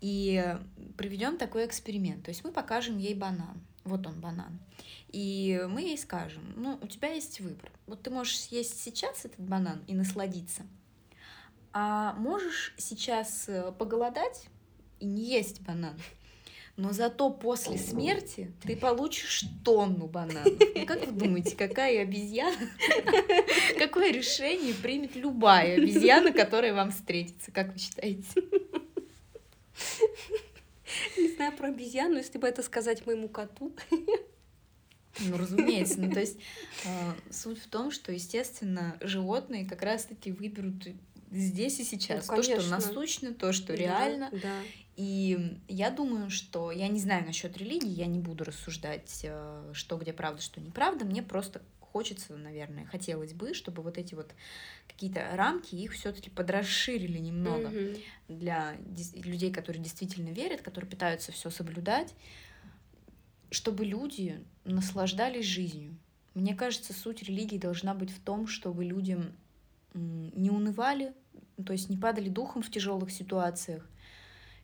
[0.00, 0.56] и
[0.96, 2.22] проведем такой эксперимент.
[2.24, 3.60] То есть мы покажем ей банан.
[3.84, 4.58] Вот он банан.
[5.14, 7.70] И мы ей скажем, ну, у тебя есть выбор.
[7.86, 10.62] Вот ты можешь съесть сейчас этот банан и насладиться,
[11.72, 14.48] а можешь сейчас э, поголодать
[14.98, 15.94] и не есть банан
[16.76, 20.52] но зато после смерти ты получишь тонну бананов.
[20.74, 22.68] Ну, как вы думаете, какая обезьяна,
[23.78, 28.42] какое решение примет любая обезьяна, которая вам встретится, как вы считаете?
[31.16, 33.72] Не знаю про обезьяну, если бы это сказать моему коту.
[35.20, 36.00] Ну, разумеется.
[36.00, 36.38] Ну, то есть
[36.84, 40.88] э, суть в том, что, естественно, животные как раз-таки выберут
[41.30, 42.28] здесь и сейчас.
[42.28, 44.30] Ну, то, что насущно, то, что реально.
[44.32, 44.60] Да.
[44.96, 49.96] И я думаю, что я не знаю насчет религии, я не буду рассуждать, э, что
[49.96, 51.04] где правда, что неправда.
[51.04, 54.32] Мне просто хочется, наверное, хотелось бы, чтобы вот эти вот
[54.88, 58.02] какие-то рамки их все-таки подрасширили немного mm-hmm.
[58.28, 58.76] для
[59.14, 62.12] людей, которые действительно верят, которые пытаются все соблюдать,
[63.54, 65.96] чтобы люди наслаждались жизнью.
[66.34, 69.32] Мне кажется, суть религии должна быть в том, чтобы людям
[69.94, 71.14] не унывали,
[71.64, 73.88] то есть не падали духом в тяжелых ситуациях,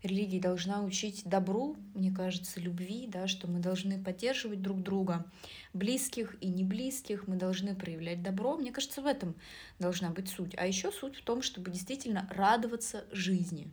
[0.02, 5.24] религия должна учить добру, мне кажется, любви, да, что мы должны поддерживать друг друга,
[5.72, 8.56] близких и не близких, мы должны проявлять добро.
[8.56, 9.36] Мне кажется, в этом
[9.78, 10.54] должна быть суть.
[10.56, 13.70] А еще суть в том, чтобы действительно радоваться жизни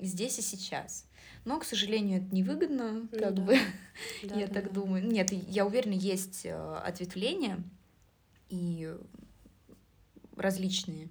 [0.00, 1.06] здесь и сейчас.
[1.50, 3.42] Но, к сожалению, это невыгодно, ну, как да.
[3.42, 3.58] бы,
[4.22, 4.70] да, я да, так да.
[4.70, 5.04] думаю.
[5.04, 7.60] Нет, я уверена, есть э, ответвления
[8.48, 8.94] и
[10.36, 11.08] различные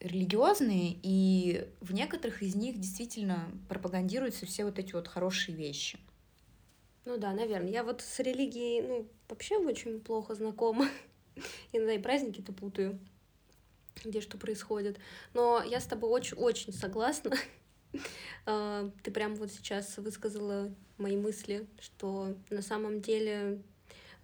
[0.00, 5.98] религиозные, и в некоторых из них действительно пропагандируются все вот эти вот хорошие вещи.
[7.04, 7.70] Ну да, наверное.
[7.70, 10.88] Я вот с религией, ну, вообще очень плохо знакома.
[11.74, 12.98] Иногда и праздники-то путаю,
[14.02, 14.98] где что происходит.
[15.34, 17.32] Но я с тобой очень-очень согласна.
[18.44, 23.62] А, ты прям вот сейчас высказала мои мысли, что на самом деле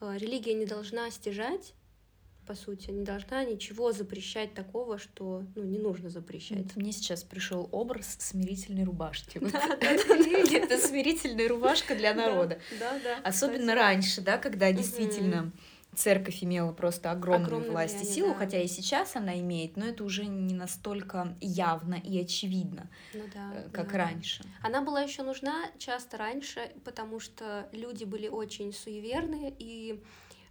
[0.01, 1.75] а, религия не должна стяжать
[2.49, 6.75] по сути, не должна ничего запрещать такого, что ну, не нужно запрещать.
[6.77, 9.39] Мне сейчас пришел образ смирительной рубашки.
[9.43, 12.59] Это смирительная рубашка для народа.
[13.23, 15.53] Особенно раньше, да, когда действительно
[15.99, 18.35] церковь имела просто огромную, огромную власть влияние, и силу, да.
[18.35, 23.53] хотя и сейчас она имеет, но это уже не настолько явно и очевидно, ну, да,
[23.55, 23.99] э, как да.
[23.99, 24.45] раньше.
[24.63, 30.03] Она была еще нужна часто раньше, потому что люди были очень суеверные и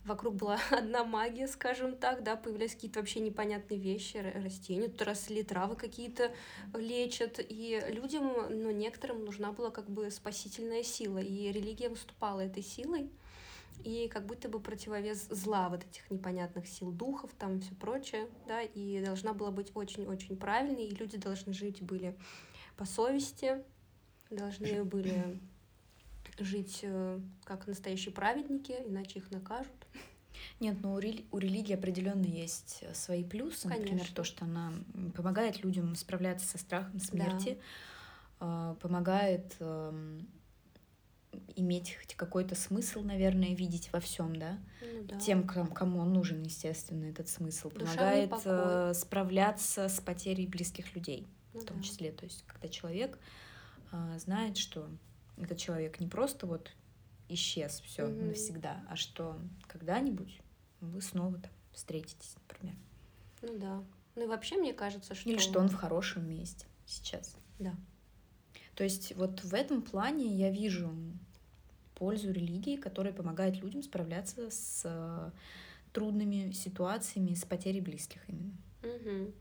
[0.08, 5.44] вокруг была одна магия, скажем так, да, появлялись какие-то вообще непонятные вещи, растения, тут росли
[5.44, 6.32] травы какие-то
[6.74, 12.64] лечат, и людям, ну, некоторым нужна была как бы спасительная сила, и религия выступала этой
[12.64, 13.10] силой,
[13.84, 18.62] и как будто бы противовес зла вот этих непонятных сил духов, там все прочее, да,
[18.62, 22.18] и должна была быть очень-очень правильной, и люди должны жить были
[22.76, 23.64] по совести,
[24.30, 25.40] должны были
[26.40, 29.74] жить э, как настоящие праведники, иначе их накажут.
[30.60, 33.68] Нет, но у, рели- у религии определенно есть свои плюсы.
[33.68, 33.84] Конечно.
[33.86, 34.74] Например, то, что она
[35.16, 37.60] помогает людям справляться со страхом смерти,
[38.40, 38.72] да.
[38.74, 40.20] э, помогает э,
[41.56, 44.60] иметь хоть какой-то смысл, наверное, видеть во всем, да?
[44.82, 45.20] Ну, да.
[45.20, 47.70] Тем, кому, он нужен, естественно, этот смысл.
[47.70, 51.84] Помогает э, справляться с потерей близких людей, ну, в том да.
[51.84, 52.12] числе.
[52.12, 53.20] То есть, когда человек
[53.92, 54.90] э, знает, что
[55.38, 56.72] этот человек не просто вот
[57.30, 58.28] исчез все mm-hmm.
[58.28, 60.40] навсегда, а что когда-нибудь
[60.80, 62.76] вы снова там встретитесь, например.
[63.42, 63.84] Ну да.
[64.16, 65.30] Ну и вообще мне кажется, что...
[65.30, 67.36] Или что он в хорошем месте сейчас.
[67.60, 67.76] Да.
[68.76, 70.92] То есть вот в этом плане я вижу
[71.98, 75.32] пользу религии, которая помогает людям справляться с э,
[75.92, 78.54] трудными ситуациями, с потерей близких именно.
[78.84, 79.34] Угу.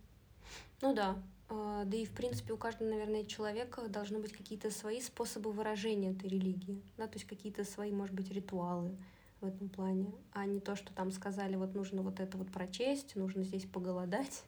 [0.83, 1.17] Ну да,
[1.49, 6.13] а, да и, в принципе, у каждого, наверное, человека должны быть какие-то свои способы выражения
[6.13, 8.97] этой религии, да, то есть какие-то свои, может быть, ритуалы
[9.41, 13.17] в этом плане, а не то, что там сказали, вот нужно вот это вот прочесть,
[13.17, 14.45] нужно здесь поголодать,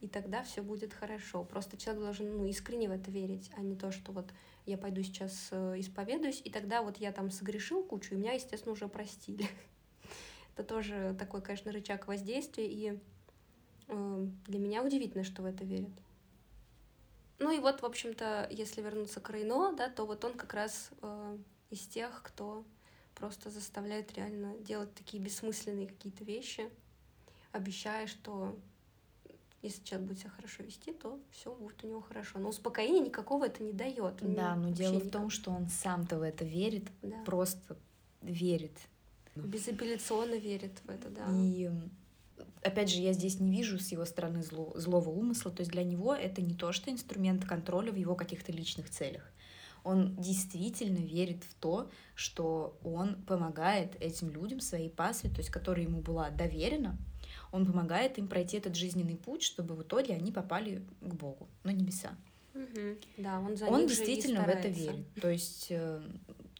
[0.00, 1.44] и тогда все будет хорошо.
[1.44, 4.32] Просто человек должен ну, искренне в это верить, а не то, что вот
[4.66, 8.72] я пойду сейчас э, исповедуюсь, и тогда вот я там согрешил кучу, и меня, естественно,
[8.72, 9.46] уже простили.
[10.54, 12.98] Это тоже такой, конечно, рычаг воздействия, и
[13.88, 15.92] э, для меня удивительно, что в это верят.
[17.38, 20.90] Ну и вот, в общем-то, если вернуться к Рейно, да, то вот он как раз
[21.00, 21.38] э,
[21.70, 22.64] из тех, кто
[23.14, 26.70] просто заставляет реально делать такие бессмысленные какие-то вещи,
[27.52, 28.58] обещая, что
[29.62, 32.38] если человек будет себя хорошо вести, то все будет у него хорошо.
[32.38, 34.16] Но успокоения никакого это не дает.
[34.20, 35.08] Да, но дело никак...
[35.08, 37.16] в том, что он сам-то в это верит, да.
[37.24, 37.76] просто
[38.22, 38.72] верит.
[39.36, 41.26] Безапелляционно верит в это, да.
[41.30, 41.70] И
[42.62, 45.84] опять же, я здесь не вижу с его стороны зло, злого умысла, то есть для
[45.84, 49.30] него это не то, что инструмент контроля в его каких-то личных целях.
[49.82, 55.84] Он действительно верит в то, что он помогает этим людям своей пастве, то есть которая
[55.84, 56.98] ему была доверена,
[57.52, 61.70] он помогает им пройти этот жизненный путь, чтобы в итоге они попали к Богу, на
[61.70, 62.10] небеса.
[62.54, 62.96] Угу.
[63.18, 65.06] Да, он за Он действительно в это верит.
[65.20, 66.02] То есть э,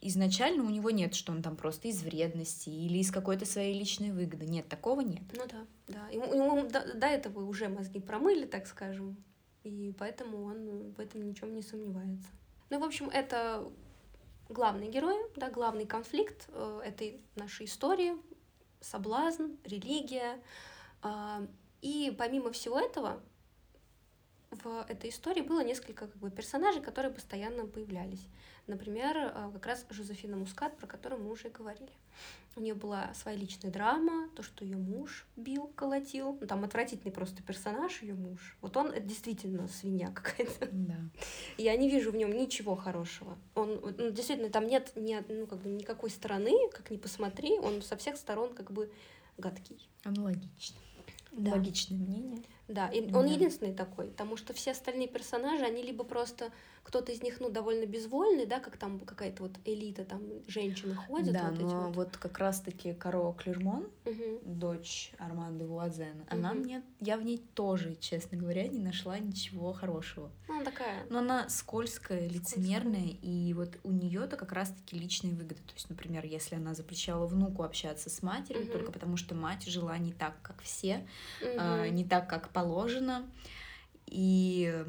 [0.01, 4.12] изначально у него нет, что он там просто из вредности или из какой-то своей личной
[4.12, 4.47] выгоды.
[4.47, 5.22] Нет, такого нет.
[5.32, 6.09] Ну да, да.
[6.09, 9.16] Ему, ему до, до этого уже мозги промыли, так скажем,
[9.64, 12.28] и поэтому он в этом ничем не сомневается.
[12.70, 13.68] Ну, в общем, это
[14.49, 18.12] главные герои, да, главный конфликт э, этой нашей истории,
[18.80, 20.41] соблазн, религия.
[21.82, 23.22] И помимо всего этого,
[24.51, 28.26] в этой истории было несколько как бы, персонажей, которые постоянно появлялись.
[28.66, 31.90] Например, э, как раз Жозефина Мускат, про которую мы уже говорили.
[32.57, 36.36] У нее была своя личная драма, то, что ее муж бил, колотил.
[36.40, 38.57] Ну, там отвратительный просто персонаж, ее муж.
[38.61, 40.68] Вот он это действительно свинья какая-то.
[40.70, 40.98] Да.
[41.57, 43.38] Я не вижу в нем ничего хорошего.
[43.55, 47.82] Он ну, действительно там нет ни, ну, как бы никакой стороны, как ни посмотри, он
[47.82, 48.92] со всех сторон как бы
[49.38, 49.88] гадкий.
[50.05, 50.76] Аналогично.
[51.33, 51.53] Да.
[51.53, 52.43] Логичное мнение.
[52.71, 53.33] Да, и он да.
[53.33, 56.53] единственный такой, потому что все остальные персонажи, они либо просто
[56.83, 61.33] кто-то из них, ну, довольно безвольный, да, как там какая-то вот элита, там женщины ходят.
[61.33, 61.97] Да, вот но вот.
[61.97, 64.41] вот как раз-таки Каро Клермон, угу.
[64.45, 66.29] дочь Арманды Вуазена, угу.
[66.31, 70.31] она мне, я в ней тоже, честно говоря, не нашла ничего хорошего.
[70.49, 71.07] Ну, она такая.
[71.11, 73.31] Но она скользкая, лицемерная, скользкая.
[73.31, 75.62] и вот у нее-то как раз-таки личные выгоды.
[75.62, 78.73] То есть, например, если она запрещала внуку общаться с матерью, угу.
[78.73, 81.07] только потому что мать жила не так, как все,
[81.41, 81.51] угу.
[81.59, 83.26] а, не так, как положено,
[84.06, 84.84] и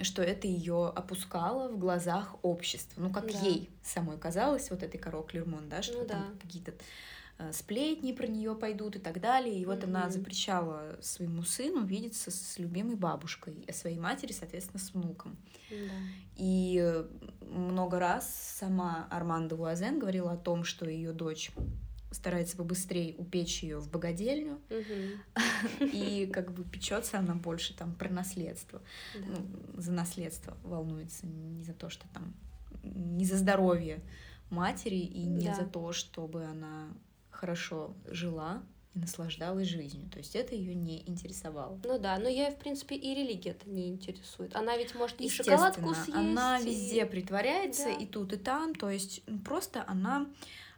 [0.00, 3.02] что это ее опускало в глазах общества.
[3.02, 3.38] Ну, как да.
[3.40, 6.40] ей самой казалось, вот этой Каро Клермон, да, что ну, там да.
[6.40, 6.72] какие-то
[7.38, 9.54] э, сплетни про нее пойдут и так далее.
[9.54, 9.88] И вот mm-hmm.
[9.88, 15.36] она запрещала своему сыну видеться с любимой бабушкой, а своей матери, соответственно, с внуком.
[15.70, 15.90] Mm-hmm.
[16.36, 17.04] И
[17.40, 21.50] много раз сама Армандо Уазен говорила о том, что ее дочь
[22.12, 24.60] старается побыстрее упечь ее в богадельню,
[25.80, 28.80] и как бы печется она больше там про наследство,
[29.14, 32.34] ну, за наследство волнуется, не за то, что там,
[32.82, 34.02] не за здоровье
[34.50, 36.88] матери и не за то, чтобы она
[37.30, 38.62] хорошо жила
[38.94, 40.08] и наслаждалась жизнью.
[40.10, 41.80] То есть это ее не интересовало.
[41.84, 44.54] Ну да, но я, в принципе, и религия это не интересует.
[44.54, 46.10] Она ведь может и шоколадку съесть.
[46.10, 47.92] Она везде притворяется, да.
[47.92, 48.74] и тут, и там.
[48.74, 50.26] То есть просто она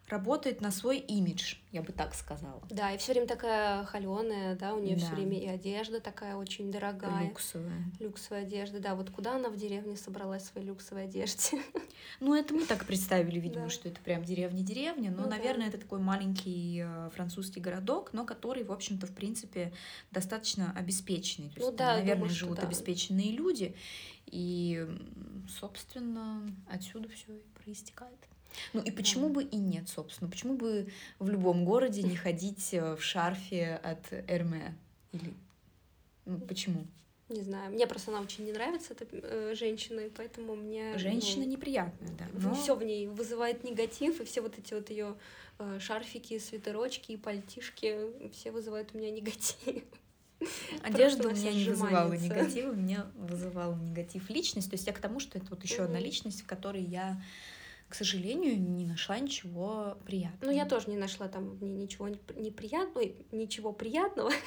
[0.09, 2.63] работает на свой имидж, я бы так сказала.
[2.71, 5.07] Да, и все время такая холеная, да, у нее да.
[5.07, 7.29] все время и одежда такая очень дорогая.
[7.29, 7.85] Люксовая.
[8.01, 8.95] Люксовая одежда, да.
[8.95, 11.63] Вот куда она в деревне собралась в своей люксовой одежде?
[12.21, 13.71] Ну, это мы так представили, видимо, да.
[13.71, 15.11] что это прям деревня-деревня.
[15.11, 15.69] Но, ну, наверное, да.
[15.71, 19.73] это такой маленький э, французский городок, но который, в общем-то, в принципе,
[20.11, 21.49] достаточно обеспеченный.
[21.49, 22.67] То есть, ну, да, наверное, думаю, живут да.
[22.67, 23.75] обеспеченные люди.
[24.27, 24.87] И,
[25.59, 28.19] собственно, отсюда все и проистекает.
[28.73, 30.31] Ну и почему бы и нет, собственно?
[30.31, 30.89] Почему бы
[31.19, 34.77] в любом городе не ходить э, в шарфе от Эрме?
[35.13, 35.35] Или
[36.27, 36.87] ну, почему?
[37.29, 37.73] Не знаю.
[37.73, 40.97] Мне просто она очень не нравится, эта э, женщина, и поэтому мне...
[40.99, 42.27] Женщина ну, неприятная, да.
[42.35, 42.55] Но...
[42.55, 45.17] Все в ней вызывает негатив, и все вот эти вот ее
[45.59, 49.85] э, шарфики, свитерочки и пальтишки, все вызывают у меня негатив.
[50.83, 54.69] Одежда у меня не вызывала негатива, у меня вызывала негатив личность.
[54.69, 57.23] То есть я к тому, что это вот еще одна личность, в которой я
[57.95, 60.51] к сожалению, не нашла ничего приятного.
[60.51, 64.33] Ну, я тоже не нашла там ничего неприятного, ничего приятного.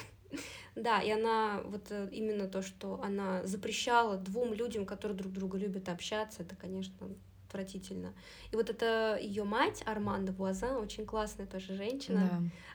[0.74, 5.56] Да, и она вот э, именно то, что она запрещала двум людям, которые друг друга
[5.56, 7.08] любят общаться, это, конечно,
[7.48, 8.14] отвратительно.
[8.52, 12.28] И вот это ее мать, Арманда Буазан, очень классная тоже женщина.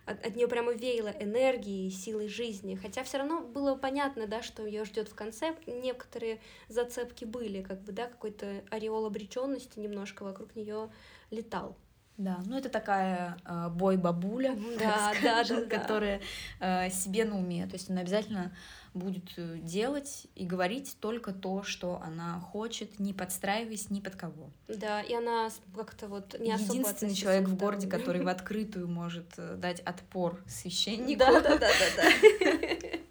[0.05, 0.13] Да.
[0.13, 2.75] От, от нее прямо веяло энергией, силой жизни.
[2.75, 5.55] Хотя все равно было понятно, да, что ее ждет в конце.
[5.67, 10.89] Некоторые зацепки были, как бы, да, какой-то ореол обреченности немножко вокруг нее
[11.29, 11.77] летал.
[12.17, 16.21] Да, ну это такая э, бой-бабуля, да, да, да, которая
[16.59, 17.65] э, себе на уме.
[17.65, 18.51] То есть она обязательно
[18.93, 24.51] будет э, делать и говорить только то, что она хочет, не подстраиваясь ни под кого.
[24.67, 29.33] Да, и она как-то вот не особо Единственный человек в городе, который в открытую может
[29.37, 31.19] э, дать отпор священнику.
[31.19, 32.87] Да, да, да, да, да.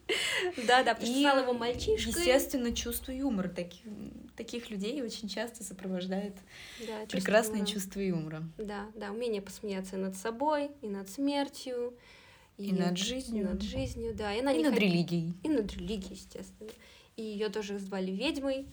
[0.67, 2.13] Да, да, потому что стал его мальчишкой.
[2.13, 3.83] Естественно, чувство юмора таких,
[4.37, 6.35] таких людей очень часто сопровождает
[6.87, 7.73] да, прекрасное юмора.
[7.73, 8.43] чувство юмора.
[8.59, 11.95] Да, да, умение посмеяться над собой, и над смертью,
[12.59, 13.45] и, и над жизнью.
[13.45, 14.35] И над жизнью, да.
[14.35, 14.83] И, она и над хот...
[14.83, 15.35] религией.
[15.43, 16.71] И над религией, естественно.
[17.17, 18.67] И ее тоже звали ведьмой,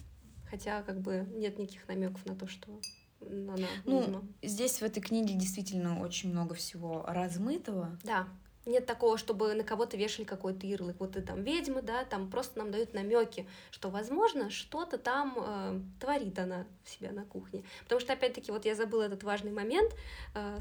[0.49, 2.79] хотя как бы нет никаких намеков на то, что
[3.21, 3.55] она
[3.85, 4.23] ну, ведьма.
[4.41, 7.97] Здесь в этой книге действительно очень много всего размытого.
[8.03, 8.27] Да.
[8.65, 10.97] Нет такого, чтобы на кого-то вешали какой-то ярлык.
[10.99, 15.79] Вот ты там ведьма, да, там просто нам дают намеки, что, возможно, что-то там э,
[15.99, 17.63] творит она в себя на кухне.
[17.83, 19.95] Потому что, опять-таки, вот я забыла этот важный момент
[20.35, 20.59] э,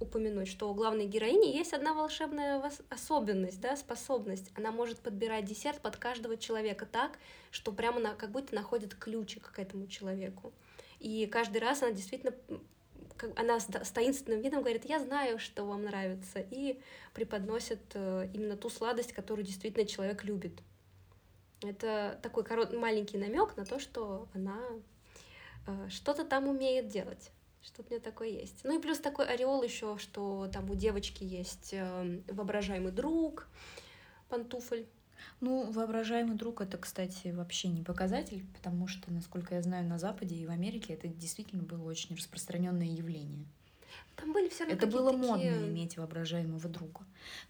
[0.00, 4.50] упомянуть, что у главной героини есть одна волшебная особенность, да, способность.
[4.56, 7.18] Она может подбирать десерт под каждого человека так,
[7.50, 10.52] что прямо на, как будто находит ключик к этому человеку.
[11.00, 12.34] И каждый раз она действительно
[13.20, 16.80] как, она с, с таинственным видом говорит, я знаю, что вам нравится, и
[17.12, 20.62] преподносит э, именно ту сладость, которую действительно человек любит.
[21.62, 24.58] Это такой корот, маленький намек на то, что она
[25.66, 27.30] э, что-то там умеет делать.
[27.62, 28.64] Что-то у нее такое есть.
[28.64, 33.48] Ну и плюс такой ореол еще, что там у девочки есть э, воображаемый друг,
[34.30, 34.86] пантуфль.
[35.40, 40.36] Ну, воображаемый друг это, кстати, вообще не показатель, потому что, насколько я знаю, на Западе
[40.36, 43.46] и в Америке это действительно было очень распространенное явление.
[44.16, 45.28] Там были все Это было такие...
[45.28, 47.00] модно иметь воображаемого друга.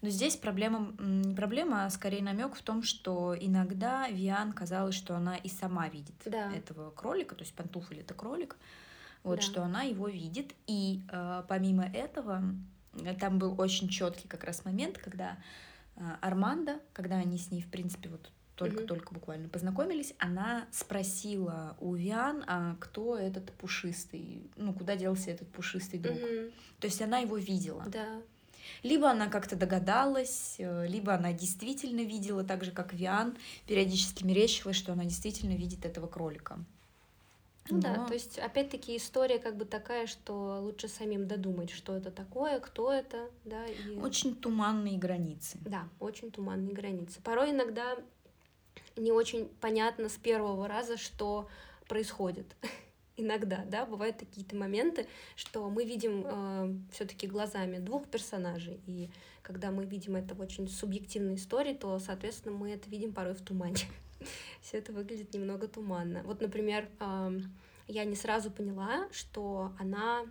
[0.01, 5.15] Но здесь проблема не проблема, а скорее намек в том, что иногда Виан казалось, что
[5.15, 6.51] она и сама видит да.
[6.53, 8.55] этого кролика, то есть пантуфель это кролик,
[9.23, 9.41] вот да.
[9.41, 10.53] что она его видит.
[10.67, 12.41] И э, помимо этого,
[13.19, 15.37] там был очень четкий как раз момент, когда
[15.95, 19.15] э, Армандо, когда они с ней, в принципе, вот только-только угу.
[19.15, 25.99] буквально познакомились, она спросила у Виан, а кто этот пушистый, ну, куда делся этот пушистый
[25.99, 26.17] друг.
[26.17, 26.51] Угу.
[26.79, 27.83] То есть она его видела.
[27.87, 28.21] Да.
[28.83, 33.35] Либо она как-то догадалась, э, либо она действительно видела, так же как Виан,
[33.67, 36.59] периодически мерещилась, что она действительно видит этого кролика.
[37.69, 37.81] Ну Но...
[37.81, 42.59] да, то есть опять-таки история как бы такая, что лучше самим додумать, что это такое,
[42.59, 43.65] кто это, да.
[43.67, 43.97] И...
[43.99, 45.57] Очень туманные границы.
[45.61, 47.21] Да, очень туманные границы.
[47.21, 47.97] Порой иногда
[48.97, 51.47] не очень понятно с первого раза, что
[51.87, 52.45] происходит.
[53.17, 55.05] Иногда, да, бывают какие-то моменты,
[55.35, 59.09] что мы видим э, все-таки глазами двух персонажей, и
[59.43, 63.41] когда мы видим это в очень субъективной истории, то, соответственно, мы это видим порой в
[63.41, 63.75] тумане.
[64.61, 66.23] Все это выглядит немного туманно.
[66.23, 66.87] Вот, например,
[67.87, 70.25] я не сразу поняла, что она,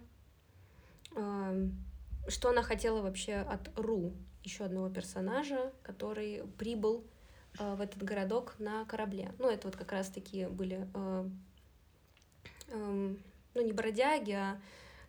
[2.29, 4.13] что она хотела вообще от Ру,
[4.45, 7.05] еще одного персонажа, который прибыл
[7.59, 9.33] Э, в этот городок на корабле.
[9.39, 11.29] Ну, это вот как раз такие были, э,
[12.73, 14.61] ну, не бродяги, а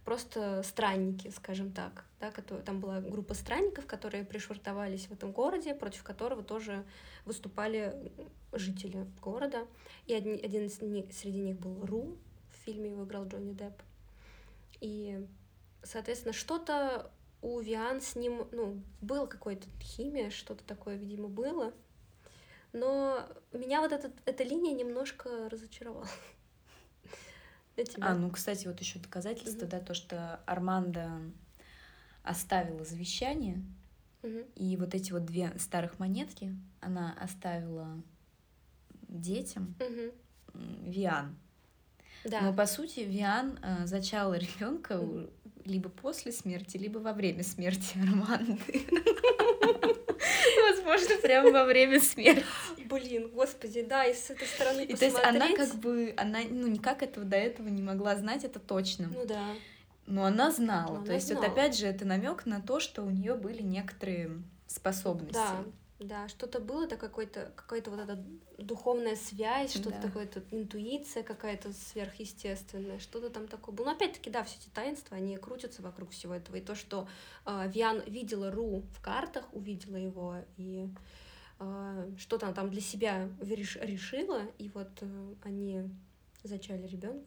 [0.05, 5.75] просто странники, скажем так, да, которые, там была группа странников, которые пришвартовались в этом городе,
[5.75, 6.83] против которого тоже
[7.25, 8.11] выступали
[8.51, 9.67] жители города,
[10.07, 12.17] и один, один из них, среди них был Ру,
[12.51, 13.81] в фильме его играл Джонни Депп,
[14.79, 15.25] и,
[15.83, 21.73] соответственно, что-то у Виан с ним, ну, было какое-то химия, что-то такое, видимо, было,
[22.73, 26.07] но меня вот этот, эта линия немножко разочаровала.
[27.99, 31.09] А, ну, кстати, вот еще доказательство, да, то, что Армандо
[32.23, 33.61] оставила завещание,
[34.55, 38.01] и вот эти вот две старых монетки она оставила
[39.07, 39.75] детям
[40.53, 41.35] Виан.
[42.23, 42.41] Да.
[42.41, 45.01] Но по сути Виан э, зачала ребенка
[45.65, 48.61] либо после смерти, либо во время смерти Арманды.
[50.69, 52.45] Возможно, прямо во время смерти.
[52.91, 56.67] Блин, господи, да, и с этой стороны и, То есть она как бы, она ну
[56.67, 59.07] никак этого до этого не могла знать, это точно.
[59.07, 59.45] Ну да.
[60.05, 60.99] Но она знала.
[60.99, 61.41] Но то есть знала.
[61.41, 65.33] вот опять же это намек на то, что у нее были некоторые способности.
[65.33, 65.63] Да,
[65.99, 68.23] да, что-то было, это какой-то, какая-то вот эта
[68.57, 70.01] духовная связь, что-то да.
[70.01, 73.85] такое, это интуиция какая-то сверхъестественная, что-то там такое было.
[73.85, 76.55] Но опять-таки, да, все эти таинства, они крутятся вокруг всего этого.
[76.55, 77.07] И то, что
[77.45, 80.89] э, Виан видела Ру в картах, увидела его, и
[82.17, 85.89] что-то она там для себя реш решила, и вот э, они
[86.43, 87.25] зачали ребенка.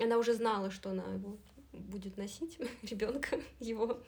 [0.00, 1.38] Она уже знала, что она его
[1.72, 4.00] будет носить, ребенка его.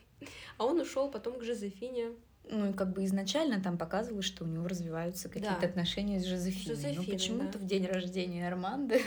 [0.56, 2.12] А он ушел потом к Жозефине
[2.50, 5.66] ну, и как бы изначально там показывалось, что у него развиваются какие-то да.
[5.66, 6.76] отношения с Жозефиной.
[6.76, 7.64] Жозефиной Но почему-то да.
[7.64, 9.02] в день рождения Арманды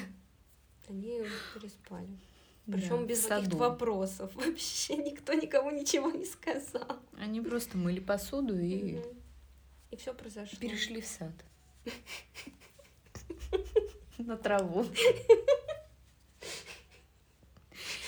[0.88, 1.24] они
[1.54, 2.08] переспали.
[2.68, 4.32] Причем да, без каких-то вопросов.
[4.36, 7.00] Вообще никто никому ничего не сказал.
[7.18, 8.98] Они просто мыли посуду и.
[8.98, 9.21] Угу.
[9.92, 10.58] И все произошло.
[10.60, 11.34] Перешли в сад.
[14.18, 14.86] На траву.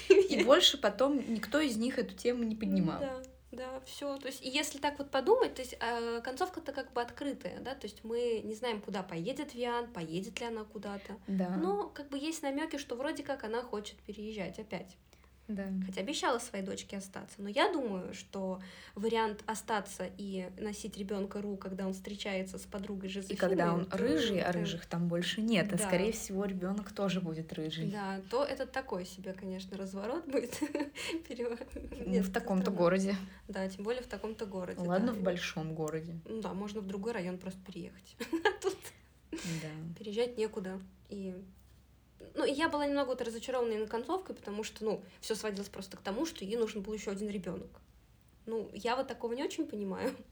[0.10, 3.00] И больше потом никто из них эту тему не поднимал.
[3.00, 3.24] Да
[3.54, 4.18] да, все.
[4.18, 7.86] То есть, если так вот подумать, то есть э, концовка-то как бы открытая, да, то
[7.86, 11.16] есть мы не знаем, куда поедет Виан, поедет ли она куда-то.
[11.28, 11.50] Да.
[11.50, 14.98] Но как бы есть намеки, что вроде как она хочет переезжать опять.
[15.48, 15.66] Да.
[15.86, 17.42] Хотя обещала своей дочке остаться.
[17.42, 18.62] Но я думаю, что
[18.96, 23.36] вариант остаться и носить ребенка Ру, когда он встречается с подругой Жозефиной...
[23.36, 25.86] И когда он рыжий, а рыжих там больше нет, а да.
[25.86, 27.92] скорее всего ребенок тоже будет рыжий.
[27.92, 30.60] Да, то это такой себе, конечно, разворот будет.
[32.06, 33.16] Ну, в таком-то городе.
[33.48, 34.80] Да, тем более в таком-то городе.
[34.80, 36.20] Ладно, в большом городе.
[36.28, 38.16] Ну да, можно в другой район просто переехать.
[38.62, 38.78] Тут
[39.98, 40.80] переезжать некуда.
[41.10, 41.36] И
[42.36, 46.02] ну, я была немного вот разочарована на концовкой, потому что, ну, все сводилось просто к
[46.02, 47.70] тому, что ей нужен был еще один ребенок.
[48.46, 50.16] Ну, я вот такого не очень понимаю.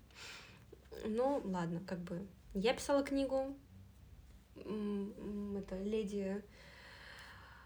[1.04, 2.28] Ну, ладно, как бы.
[2.54, 3.56] Я писала книгу.
[4.56, 6.44] Это леди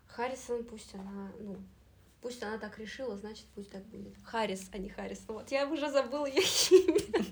[0.07, 1.57] Харрисон, пусть она, ну,
[2.21, 4.13] пусть она так решила, значит, пусть так будет.
[4.23, 5.23] Харрис, а не Харрис.
[5.28, 7.26] Вот, я уже забыла ее имя.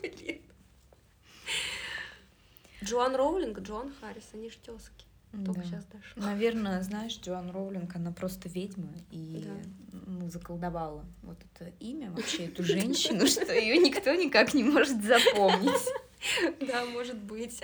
[0.00, 0.42] Блин.
[2.82, 5.05] Джоан Роулинг, Джоан Харрис, они же тезки.
[5.44, 5.66] Только да.
[5.66, 6.22] сейчас дошло.
[6.22, 10.00] Наверное, знаешь, Джоан Роулинг, она просто ведьма и да.
[10.06, 15.72] ну, заколдовала вот это имя, вообще эту женщину, что ее никто никак не может запомнить.
[16.66, 17.60] Да, может быть.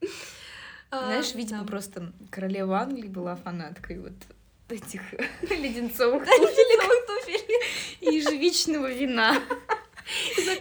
[0.90, 4.12] Знаешь, видимо, просто королева Англии была фанаткой вот
[4.68, 5.02] этих
[5.42, 7.62] леденцовых туфелек
[8.00, 9.42] и ежевичного вина.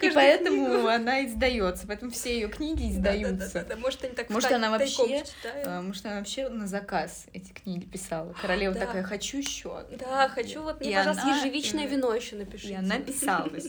[0.01, 3.65] И поэтому она издается, поэтому все ее книги издаются.
[3.77, 5.23] Может, они так Может, она вообще,
[5.65, 8.33] а, может, она вообще на заказ эти книги писала.
[8.41, 9.85] Королева такая, хочу еще.
[9.99, 12.73] Да, хочу вот мне, пожалуйста, ежевичное вино еще напишите.
[12.73, 13.67] И она писалась.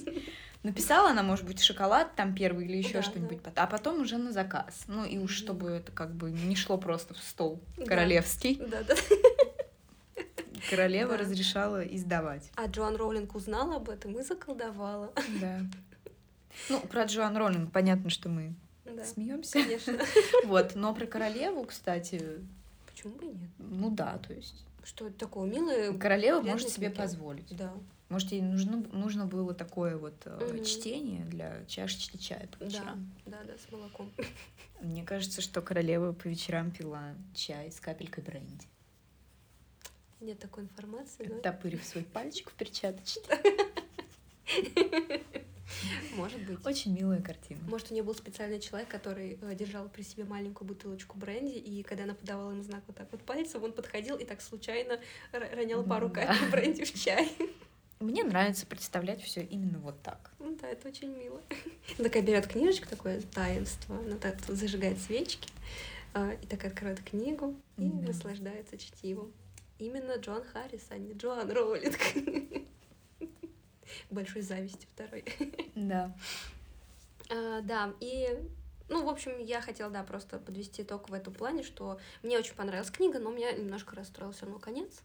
[0.64, 3.53] Написала она, может быть, шоколад там первый или еще да, что-нибудь, да.
[3.55, 4.85] а потом уже на заказ.
[4.89, 8.57] Ну и уж чтобы это как бы не шло просто в стол королевский.
[8.57, 8.95] Да, да.
[10.69, 11.23] Королева да.
[11.23, 12.51] разрешала издавать.
[12.57, 15.12] А Джоан Роулинг узнала об этом и заколдовала.
[15.41, 15.61] Да.
[16.68, 18.54] Ну, про Джоан Роулинг понятно, что мы
[18.84, 19.54] да, смеемся.
[19.54, 19.98] Конечно.
[20.44, 22.40] Вот, но про королеву, кстати.
[22.86, 23.50] Почему бы нет?
[23.59, 24.64] Ну да, то есть.
[24.84, 25.92] Что это такое милое?
[25.96, 27.54] Королева может себе позволить.
[27.56, 27.72] Да.
[28.09, 30.64] Может, ей нужно, нужно было такое вот угу.
[30.64, 33.12] чтение для чашечки чая по вечерам.
[33.26, 34.11] Да, да, да, с молоком.
[34.80, 38.66] Мне кажется, что королева по вечерам пила чай с капелькой бренди.
[40.20, 41.26] Нет такой информации.
[41.26, 41.38] Но...
[41.40, 43.20] Топырив свой пальчик в перчаточке.
[46.16, 46.64] Может быть.
[46.66, 47.61] Очень милая картина.
[47.69, 51.83] Может, у нее был специальный человек, который э, держал при себе маленькую бутылочку бренди, и
[51.83, 54.99] когда она подавала ему знак вот так вот пальцем, он подходил и так случайно
[55.33, 57.31] ронял пару капель бренди в чай.
[58.01, 60.31] Мне нравится представлять все именно вот так.
[60.39, 61.43] Ну да, это очень мило.
[61.97, 65.51] Такая берет книжечку, такое таинство, она так зажигает свечки,
[66.14, 69.33] а, и так откроет книгу и наслаждается чтивом.
[69.81, 71.99] Именно Джон Харрис, а не Джоан Роулинг.
[74.11, 75.24] Большой зависти второй.
[75.74, 76.14] Да.
[77.30, 78.28] А, да, и
[78.89, 82.55] ну, в общем, я хотела, да, просто подвести итог в этом плане, что мне очень
[82.55, 85.03] понравилась книга, но меня немножко расстроил все равно конец.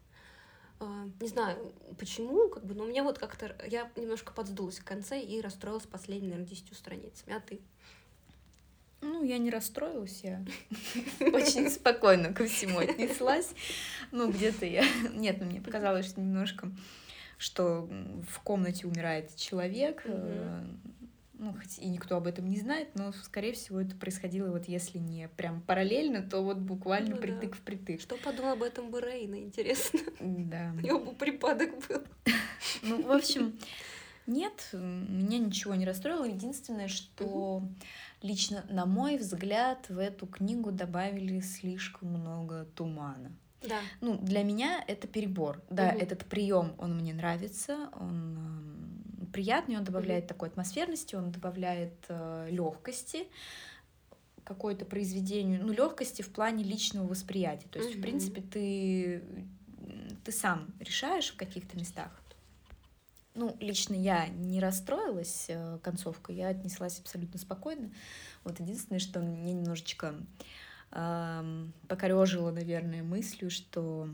[0.79, 3.55] А, не знаю, почему, как бы, но мне вот как-то...
[3.67, 7.33] Я немножко подсдулась в конце и расстроилась последними, наверное, десятью страницами.
[7.35, 7.59] А ты?
[9.01, 10.45] Ну, я не расстроилась, я
[11.19, 13.49] очень спокойно ко всему отнеслась.
[14.11, 14.85] Ну, где-то я...
[15.13, 16.71] Нет, ну, мне показалось, что немножко,
[17.43, 17.89] что
[18.29, 20.05] в комнате умирает человек,
[21.33, 24.97] ну, хоть и никто об этом не знает, но, скорее всего, это происходило вот если
[24.97, 27.57] не прям параллельно, то вот буквально ну, притык да.
[27.57, 27.99] в притык.
[27.99, 29.99] Что подумала об этом бы Рейна, интересно?
[30.21, 30.73] Да.
[30.77, 32.03] У него бы припадок был.
[32.81, 33.57] Ну, в общем,
[34.25, 36.25] нет, меня ничего не расстроило.
[36.25, 37.61] Единственное, что
[38.21, 43.31] лично, на мой взгляд, в эту книгу добавили слишком много тумана.
[43.67, 43.79] Да.
[44.01, 45.61] Ну, для меня это перебор.
[45.69, 45.99] Да, угу.
[45.99, 48.63] этот прием, он мне нравится, он
[49.31, 53.27] приятный, он добавляет такой атмосферности, он добавляет э, легкости
[54.43, 57.67] какое-то произведению, ну, легкости в плане личного восприятия.
[57.69, 57.97] То есть, mm-hmm.
[57.97, 59.23] в принципе, ты,
[60.23, 62.11] ты сам решаешь в каких-то местах.
[63.35, 67.89] Ну, лично я не расстроилась э, концовкой, я отнеслась абсолютно спокойно.
[68.43, 70.43] Вот единственное, что мне немножечко э,
[71.87, 74.07] покорежило, наверное, мыслью, что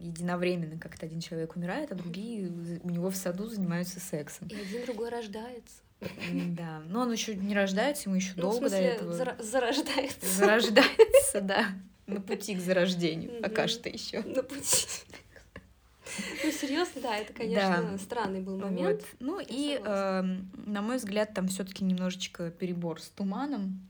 [0.00, 2.48] единовременно как-то один человек умирает, а другие
[2.82, 4.48] у него в саду занимаются сексом.
[4.48, 5.82] И один другой рождается.
[6.56, 9.12] Да, но он еще не рождается, ему еще ну, долго до этого.
[9.12, 10.26] Зара- зарождается.
[10.26, 11.66] Зарождается, да.
[12.06, 14.22] На пути к зарождению, пока что еще.
[14.22, 14.86] На пути.
[16.44, 17.98] Ну, серьезно, да, это, конечно, да.
[17.98, 19.02] странный был момент.
[19.02, 19.04] Вот.
[19.20, 20.22] Ну и, э,
[20.66, 23.86] на мой взгляд, там все-таки немножечко перебор с туманом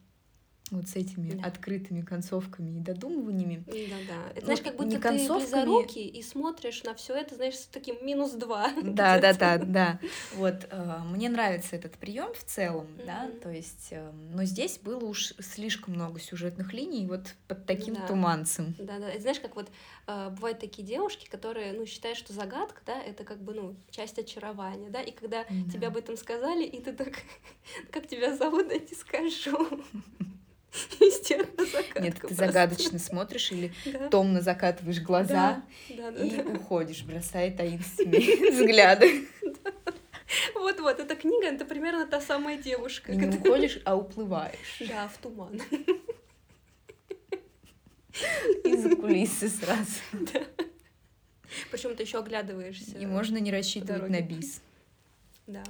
[0.70, 1.46] вот с этими да.
[1.46, 3.64] открытыми концовками и додумываниями.
[3.66, 4.32] Да, да.
[4.34, 5.40] Это, знаешь, как будто не концовками...
[5.40, 8.70] ты близоруки и смотришь на все это, знаешь, с таким минус два.
[8.82, 10.00] Да, да, да, да.
[10.34, 15.04] Вот э, мне нравится этот прием в целом, да, то есть, э, но здесь было
[15.04, 18.74] уж слишком много сюжетных линий вот под таким туманцем.
[18.78, 19.18] Да, да.
[19.18, 19.70] Знаешь, как вот
[20.06, 24.18] э, бывают такие девушки, которые, ну, считают, что загадка, да, это как бы, ну, часть
[24.18, 25.70] очарования, да, и когда да.
[25.72, 27.14] тебе об этом сказали, и ты так,
[27.90, 29.82] как тебя зовут, я не скажу.
[32.00, 33.72] Нет, ты загадочно смотришь или
[34.10, 39.26] томно закатываешь глаза и уходишь, бросая таинственные взгляды.
[40.54, 43.14] Вот-вот, эта книга, это примерно та самая девушка.
[43.14, 44.82] Не уходишь, а уплываешь.
[44.86, 45.60] Да, в туман.
[48.64, 50.00] Из-за кулисы сразу.
[50.12, 50.42] Да.
[51.70, 52.98] Причем ты еще оглядываешься.
[52.98, 54.60] И можно не рассчитывать на бис.
[55.46, 55.62] Да.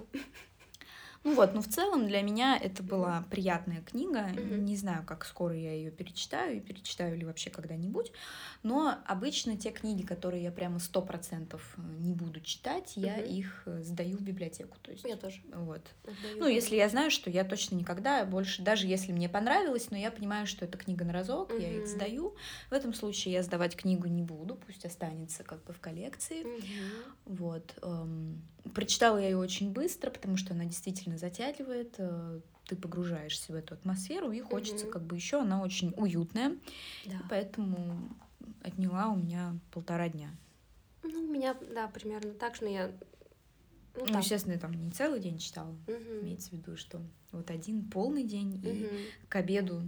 [1.29, 4.31] Ну вот, ну в целом для меня это была приятная книга.
[4.31, 4.59] Mm-hmm.
[4.61, 8.13] Не знаю, как скоро я ее перечитаю и перечитаю ли вообще когда-нибудь.
[8.63, 13.05] Но обычно те книги, которые я прямо сто процентов э, не буду читать, mm-hmm.
[13.05, 14.79] я их э, сдаю в библиотеку.
[14.81, 15.43] То есть, я тоже.
[15.53, 15.83] Вот.
[16.05, 16.39] Отдаю.
[16.39, 20.11] Ну, если я знаю, что я точно никогда больше, даже если мне понравилось, но я
[20.11, 21.63] понимаю, что это книга на разок, mm-hmm.
[21.63, 22.35] я их сдаю.
[22.71, 26.43] В этом случае я сдавать книгу не буду, пусть останется как бы в коллекции.
[26.43, 27.13] Mm-hmm.
[27.27, 27.75] Вот.
[28.75, 33.75] Прочитала я ее очень быстро, потому что она действительно затягивает, э, ты погружаешься в эту
[33.75, 34.93] атмосферу, и хочется угу.
[34.93, 36.57] как бы еще, она очень уютная,
[37.07, 37.21] да.
[37.31, 38.09] поэтому
[38.63, 40.31] отняла у меня полтора дня.
[41.03, 42.93] Ну, у меня, да, примерно так же, но я...
[43.95, 46.23] Ну, ну естественно, я там не целый день читала, угу.
[46.23, 47.01] имеется в виду, что
[47.33, 48.69] вот один полный день, угу.
[48.69, 48.89] и
[49.29, 49.83] к обеду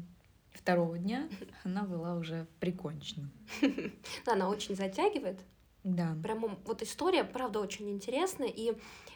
[0.53, 1.29] второго дня
[1.65, 3.31] она была уже прикончена.
[4.27, 5.41] Она очень затягивает,
[5.83, 6.17] да.
[6.23, 8.49] Прямо вот история, правда, очень интересная.
[8.49, 8.75] И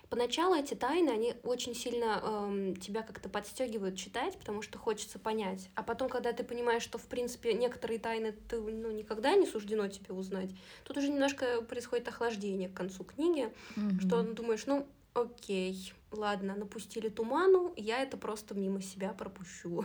[0.09, 5.69] поначалу эти тайны, они очень сильно эм, тебя как-то подстегивают читать, потому что хочется понять.
[5.75, 9.89] А потом, когда ты понимаешь, что, в принципе, некоторые тайны ты ну, никогда не суждено
[9.89, 10.51] тебе узнать,
[10.85, 14.07] тут уже немножко происходит охлаждение к концу книги, mm-hmm.
[14.07, 19.85] что думаешь, ну, окей, ладно, напустили туману, я это просто мимо себя пропущу.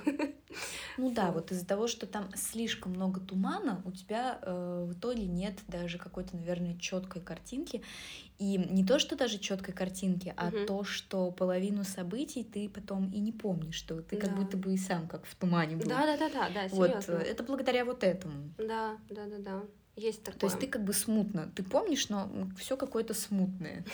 [0.98, 5.28] Ну да, вот из-за того, что там слишком много тумана, у тебя э, в итоге
[5.28, 7.84] нет даже какой-то, наверное, четкой картинки.
[8.40, 10.66] И не то, что даже четкой картинки, а угу.
[10.66, 14.28] то, что половину событий ты потом и не помнишь, что ты да.
[14.28, 15.88] как будто бы и сам как в тумане был.
[15.88, 16.68] Да, да, да, да, да.
[16.72, 17.14] Вот серьезно.
[17.14, 18.52] это благодаря вот этому.
[18.58, 19.64] Да, да, да, да.
[19.96, 20.40] Есть такое.
[20.40, 23.86] То есть ты как бы смутно, ты помнишь, но все какое-то смутное.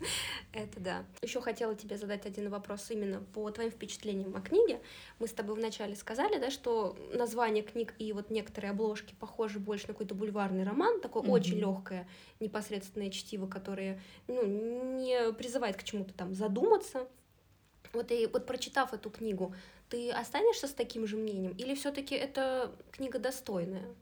[0.52, 1.04] Это да.
[1.22, 4.80] Еще хотела тебе задать один вопрос именно по твоим впечатлениям о книге.
[5.18, 9.88] Мы с тобой вначале сказали, да, что название книг и вот некоторые обложки похожи больше
[9.88, 11.30] на какой-то бульварный роман, такое mm-hmm.
[11.30, 12.08] очень легкое,
[12.40, 17.06] непосредственное чтиво, которое ну, не призывает к чему-то там задуматься.
[17.92, 19.54] Вот и вот прочитав эту книгу,
[19.88, 23.94] ты останешься с таким же мнением, или все-таки это книга достойная?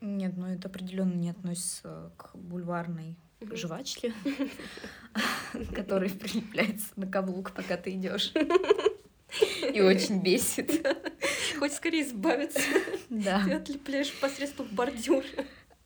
[0.00, 4.12] Нет, ну это определенно не относится к бульварной жвачки,
[5.74, 8.32] который прилепляется на каблук, пока ты идешь.
[9.72, 10.86] И очень бесит.
[11.58, 12.60] Хоть скорее избавиться.
[13.10, 13.42] Да.
[13.44, 15.26] Ты отлепляешь посредством бордюра.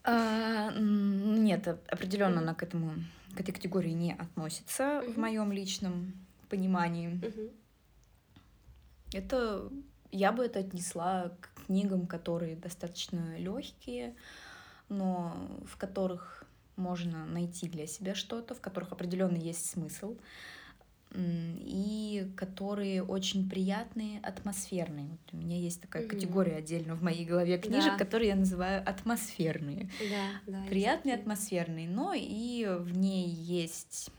[0.05, 2.95] А, нет, определенно она к этому
[3.35, 6.15] к этой категории не относится в моем личном
[6.49, 7.21] понимании.
[9.13, 9.71] Это
[10.11, 14.17] я бы это отнесла к книгам, которые достаточно легкие,
[14.89, 16.45] но в которых
[16.79, 20.17] можно найти для себя что-то, в которых определенно есть смысл,
[21.15, 25.09] и которые очень приятные, атмосферные.
[25.09, 26.09] Вот у меня есть такая mm-hmm.
[26.09, 27.99] категория отдельно в моей голове книжек, да.
[27.99, 29.89] которые я называю атмосферные.
[30.11, 34.11] Да, да, приятные, атмосферные, но и в ней есть,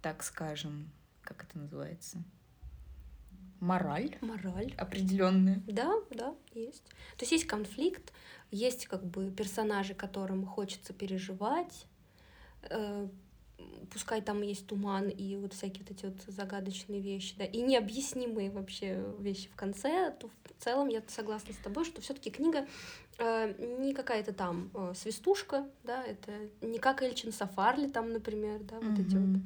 [0.00, 0.90] так скажем,
[1.22, 2.22] как это называется?
[3.60, 4.16] Мораль.
[4.22, 4.72] Мораль.
[4.78, 5.62] Определенная.
[5.66, 6.84] Да, да, есть.
[7.18, 8.10] То есть есть конфликт,
[8.50, 11.86] есть как бы персонажи, которым хочется переживать,
[12.62, 13.08] э,
[13.92, 18.50] пускай там есть туман и вот всякие вот эти вот загадочные вещи, да, и необъяснимые
[18.50, 22.66] вообще вещи в конце, то в целом я согласна с тобой, что все-таки книга
[23.18, 28.76] э, не какая-то там э, свистушка, да, это не как Эльчин Сафарли там, например, да,
[28.76, 29.06] вот mm-hmm.
[29.06, 29.40] эти вот.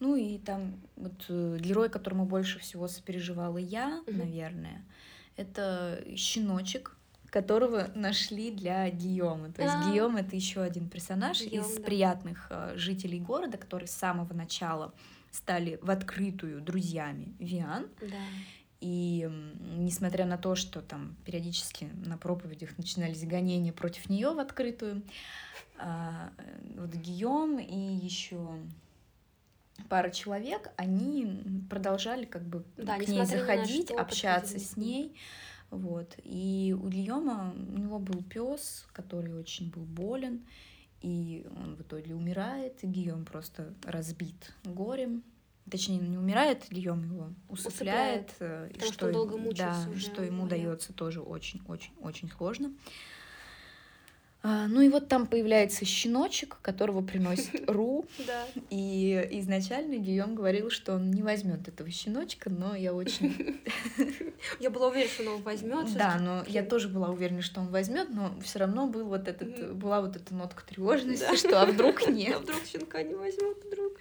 [0.00, 4.16] Ну и там вот э, герой, которому больше всего сопереживала я, mm-hmm.
[4.16, 4.84] наверное,
[5.36, 6.96] это щеночек,
[7.32, 9.50] которого нашли для Гийома.
[9.52, 11.82] То есть а Гийом это еще один персонаж Гийом, из да.
[11.82, 14.92] приятных э, жителей города, которые с самого начала
[15.30, 17.88] стали в открытую друзьями Виан.
[18.02, 18.06] Да.
[18.80, 19.30] И
[19.78, 25.02] несмотря на то, что там периодически на проповедях начинались гонения против нее в открытую,
[25.78, 26.30] а,
[26.76, 28.58] вот Гийом и еще
[29.88, 35.16] пара человек, они продолжали как бы да, к ней заходить, общаться с ней.
[35.72, 36.16] Вот.
[36.22, 40.46] И у Гийома у него был пес, который очень был болен,
[41.00, 45.24] и он в итоге умирает, и Гийом просто разбит горем.
[45.70, 50.22] Точнее, не умирает, Гийом его усыпляет, усыпляет э, и что, что долго да, уже, что
[50.22, 52.68] ему дается тоже очень-очень-очень сложно.
[52.68, 52.72] А,
[54.42, 58.06] ну и вот там появляется щеночек, которого приносит Ру.
[58.70, 63.60] И изначально Гийом говорил, что он не возьмет этого щеночка, но я очень...
[64.60, 65.94] Я была уверена, что он его возьмет.
[65.94, 69.74] Да, но я тоже была уверена, что он возьмет, но все равно был вот этот,
[69.76, 72.36] была вот эта нотка тревожности, что а вдруг нет.
[72.36, 73.92] А вдруг щенка не возьмут вдруг.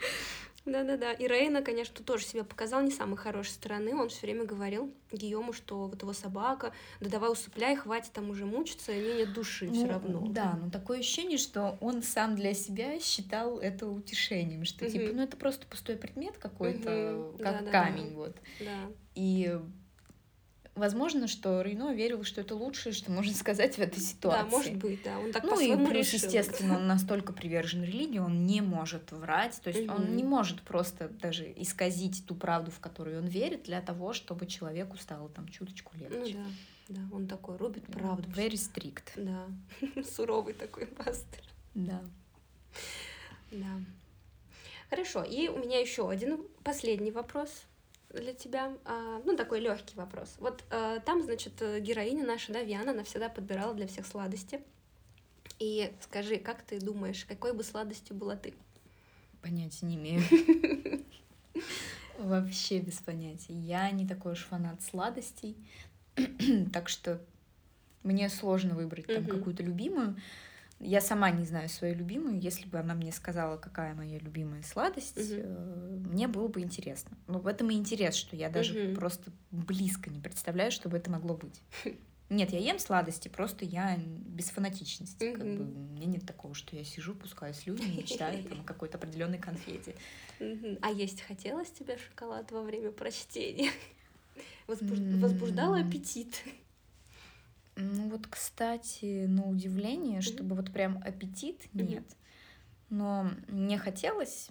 [0.66, 1.14] Да-да-да.
[1.14, 3.96] И Рейна, конечно, тоже себя показал не самой хорошей стороны.
[3.96, 8.46] Он все время говорил Гийому, что вот его собака, да давай усыпляй, хватит там уже
[8.46, 10.26] мучиться, и нет души ну, все равно.
[10.28, 14.92] Да, но такое ощущение, что он сам для себя считал это утешением, что угу.
[14.92, 17.38] типа, ну это просто пустой предмет какой-то, угу.
[17.40, 18.38] как да, камень, да, вот.
[18.60, 18.92] Да.
[19.16, 19.60] И
[20.76, 24.43] Возможно, что Рейно верил, что это лучшее, что можно сказать в этой ситуации.
[24.43, 25.19] Да, может быть, да.
[25.19, 26.27] Он так ну и плюс, решил.
[26.27, 31.10] естественно, он настолько привержен религии, он не может врать, то есть он не может просто
[31.10, 35.95] даже исказить ту правду, в которую он верит, для того, чтобы человеку стало там чуточку
[35.98, 36.38] легче.
[36.38, 36.45] Ну
[36.88, 38.30] да, да, он такой рубит правду.
[38.30, 39.03] Very strict.
[39.18, 39.48] Да,
[40.03, 41.41] суровый такой пастор.
[41.76, 42.02] Да.
[43.52, 43.81] Да.
[44.89, 47.65] Хорошо, и у меня еще один последний вопрос
[48.14, 50.36] для тебя, а, ну, такой легкий вопрос.
[50.40, 54.62] Вот а, там, значит, героиня наша, да, Виана, она всегда подбирала для всех сладости.
[55.60, 58.54] И скажи, как ты думаешь, какой бы сладостью была ты?
[59.42, 60.24] Понятия не имею.
[62.18, 63.54] Вообще без понятия.
[63.54, 65.56] Я не такой уж фанат сладостей,
[66.74, 67.22] так что
[68.04, 70.16] мне сложно выбрать там какую-то любимую.
[70.84, 72.40] Я сама не знаю свою любимую.
[72.40, 76.10] Если бы она мне сказала, какая моя любимая сладость, угу.
[76.10, 77.16] мне было бы интересно.
[77.28, 78.95] Но в этом и интерес, что я даже угу.
[78.95, 81.62] просто близко не представляю, что бы это могло быть.
[82.32, 85.22] Нет, я ем сладости, просто я без фанатичности.
[85.22, 85.34] Mm-hmm.
[85.34, 88.98] Как бы, у меня нет такого, что я сижу, пускаю слюни, мечтаю там, о какой-то
[88.98, 89.95] определенной конфете.
[90.40, 90.80] Mm-hmm.
[90.82, 93.70] А есть хотелось тебе шоколад во время прочтения?
[94.66, 94.98] Возбуж...
[94.98, 95.20] Mm-hmm.
[95.20, 96.41] Возбуждал аппетит?
[97.76, 100.34] Ну вот, кстати, на удивление, mm-hmm.
[100.34, 102.03] чтобы вот прям аппетит нет.
[102.03, 102.15] Mm-hmm.
[102.89, 104.49] Но мне хотелось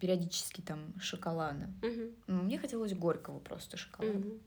[0.00, 1.70] периодически там шоколада.
[1.82, 2.14] Mm-hmm.
[2.26, 4.18] Мне хотелось горького просто шоколада.
[4.18, 4.40] Mm-hmm.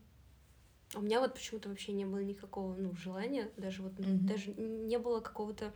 [0.94, 4.26] А у меня вот почему-то вообще не было никакого ну, желания, даже вот mm-hmm.
[4.26, 5.72] даже не было какого-то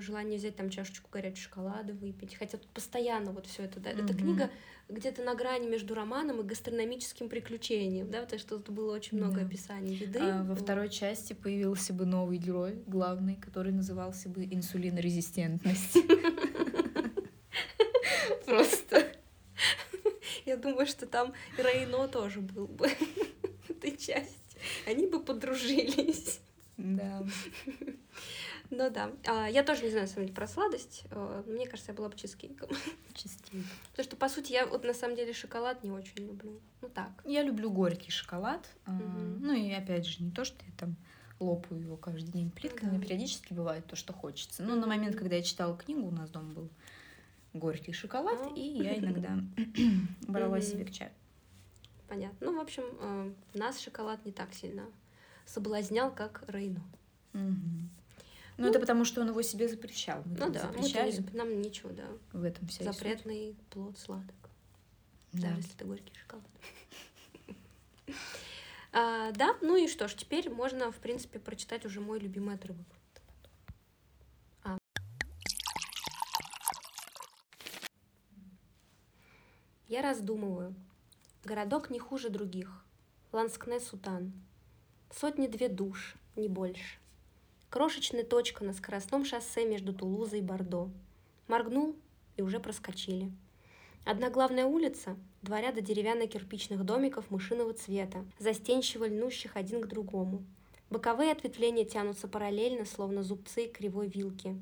[0.00, 2.34] желание взять там чашечку горячего шоколада, выпить.
[2.34, 3.90] Хотя тут постоянно вот все это, да.
[3.90, 4.04] Mm-hmm.
[4.04, 4.50] Эта книга
[4.88, 9.40] где-то на грани между романом и гастрономическим приключением, да, потому что тут было очень много
[9.40, 9.46] yeah.
[9.46, 10.18] описаний еды.
[10.20, 15.98] А, во второй части появился бы новый герой, главный, который назывался бы инсулинорезистентность.
[18.46, 19.12] Просто.
[20.46, 22.88] Я думаю, что там Рейно тоже был бы
[23.66, 24.38] в этой части.
[24.86, 26.40] Они бы подружились.
[26.78, 27.26] Да.
[28.70, 29.12] Ну да.
[29.26, 31.04] А, я тоже не знаю, на самом деле, про сладость.
[31.10, 32.68] А, мне кажется, я была бы чизкейком.
[33.14, 33.64] Чизкейк.
[33.90, 36.60] Потому что, по сути, я вот на самом деле шоколад не очень люблю.
[36.82, 37.10] Ну так.
[37.24, 38.68] Я люблю горький шоколад.
[38.86, 39.38] Угу.
[39.40, 40.96] Ну и опять же, не то, что я там
[41.40, 43.02] лопаю его каждый день плитками, да.
[43.02, 44.62] периодически бывает то, что хочется.
[44.62, 46.68] Но mm на момент, когда я читала книгу, у нас дома был
[47.52, 49.38] горький шоколад, mm и я иногда
[50.22, 51.12] брала себе к чаю.
[52.08, 52.50] Понятно.
[52.50, 54.86] Ну, в общем, э, нас шоколад не так сильно
[55.46, 56.82] соблазнял, как Рейну.
[57.34, 57.88] Угу.
[58.58, 60.24] Ну, ну, это потому, что он его себе запрещал.
[60.24, 61.16] Мы ну да, запрещали.
[61.32, 62.08] Мы нам ничего, да.
[62.32, 63.66] В этом вся Запретный суть.
[63.68, 64.34] плод сладок.
[65.32, 65.48] Да.
[65.48, 66.44] Даже если это горький шоколад.
[68.92, 72.84] а, да, ну и что ж, теперь можно, в принципе, прочитать уже мой любимый отрывок.
[74.64, 74.76] А.
[79.86, 80.74] Я раздумываю.
[81.44, 82.84] Городок не хуже других.
[83.30, 84.32] Ланскне-Сутан.
[85.12, 86.98] Сотни-две душ, не больше.
[87.70, 90.88] Крошечная точка на скоростном шоссе между Тулузой и Бордо.
[91.48, 91.94] Моргнул
[92.38, 93.30] и уже проскочили.
[94.06, 100.44] Одна главная улица, два ряда деревянно-кирпичных домиков мышиного цвета, застенчиво льнущих один к другому.
[100.88, 104.56] Боковые ответвления тянутся параллельно, словно зубцы кривой вилки.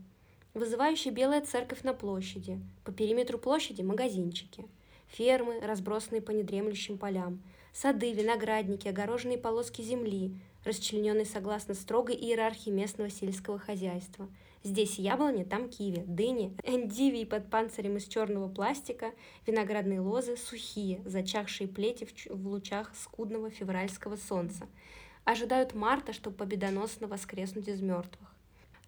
[0.55, 2.61] Вызывающая белая церковь на площади.
[2.83, 4.65] По периметру площади магазинчики.
[5.07, 7.41] Фермы, разбросанные по недремлющим полям.
[7.73, 10.35] Сады, виноградники, огороженные полоски земли,
[10.67, 14.29] расчлененный согласно строгой иерархии местного сельского хозяйства.
[14.63, 19.13] Здесь яблони, там киви, дыни, эндивии под панцирем из черного пластика,
[19.47, 24.67] виноградные лозы сухие, зачахшие плети в, лучах скудного февральского солнца.
[25.25, 28.35] Ожидают марта, чтобы победоносно воскреснуть из мертвых.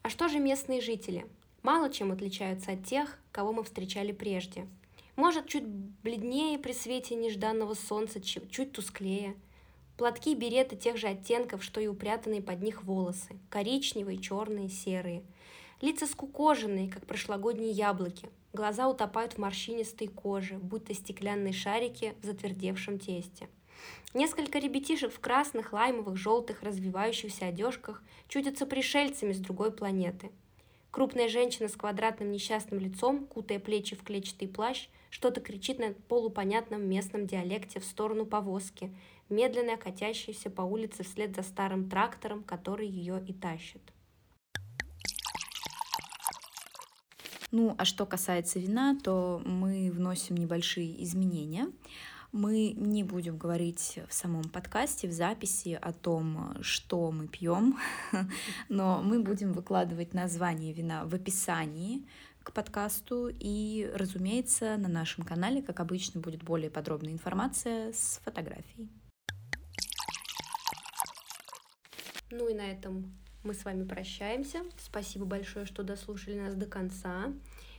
[0.02, 1.26] А что же местные жители?
[1.62, 4.66] Мало чем отличаются от тех, кого мы встречали прежде.
[5.14, 9.36] Может, чуть бледнее при свете нежданного солнца, чуть тусклее–
[9.98, 13.36] Платки береты тех же оттенков, что и упрятанные под них волосы.
[13.50, 15.24] Коричневые, черные, серые.
[15.80, 18.28] Лица скукоженные, как прошлогодние яблоки.
[18.52, 23.48] Глаза утопают в морщинистой коже, будто стеклянные шарики в затвердевшем тесте.
[24.14, 30.30] Несколько ребятишек в красных, лаймовых, желтых, развивающихся одежках чудятся пришельцами с другой планеты.
[30.92, 36.88] Крупная женщина с квадратным несчастным лицом, кутая плечи в клетчатый плащ, что-то кричит на полупонятном
[36.88, 38.94] местном диалекте в сторону повозки,
[39.28, 43.82] медленно катящейся по улице вслед за старым трактором, который ее и тащит.
[47.50, 51.68] Ну, а что касается вина, то мы вносим небольшие изменения.
[52.30, 57.78] Мы не будем говорить в самом подкасте, в записи о том, что мы пьем,
[58.68, 62.06] но мы будем выкладывать название вина в описании
[62.42, 63.30] к подкасту.
[63.30, 68.90] И, разумеется, на нашем канале, как обычно, будет более подробная информация с фотографией.
[72.30, 73.12] Ну и на этом
[73.44, 74.64] мы с вами прощаемся.
[74.78, 77.32] Спасибо большое, что дослушали нас до конца.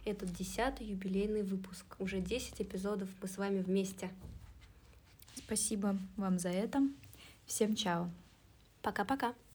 [0.05, 1.85] Этот десятый юбилейный выпуск.
[1.99, 4.09] Уже 10 эпизодов мы с вами вместе.
[5.35, 6.81] Спасибо вам за это.
[7.45, 8.09] Всем чао.
[8.81, 9.33] Пока-пока.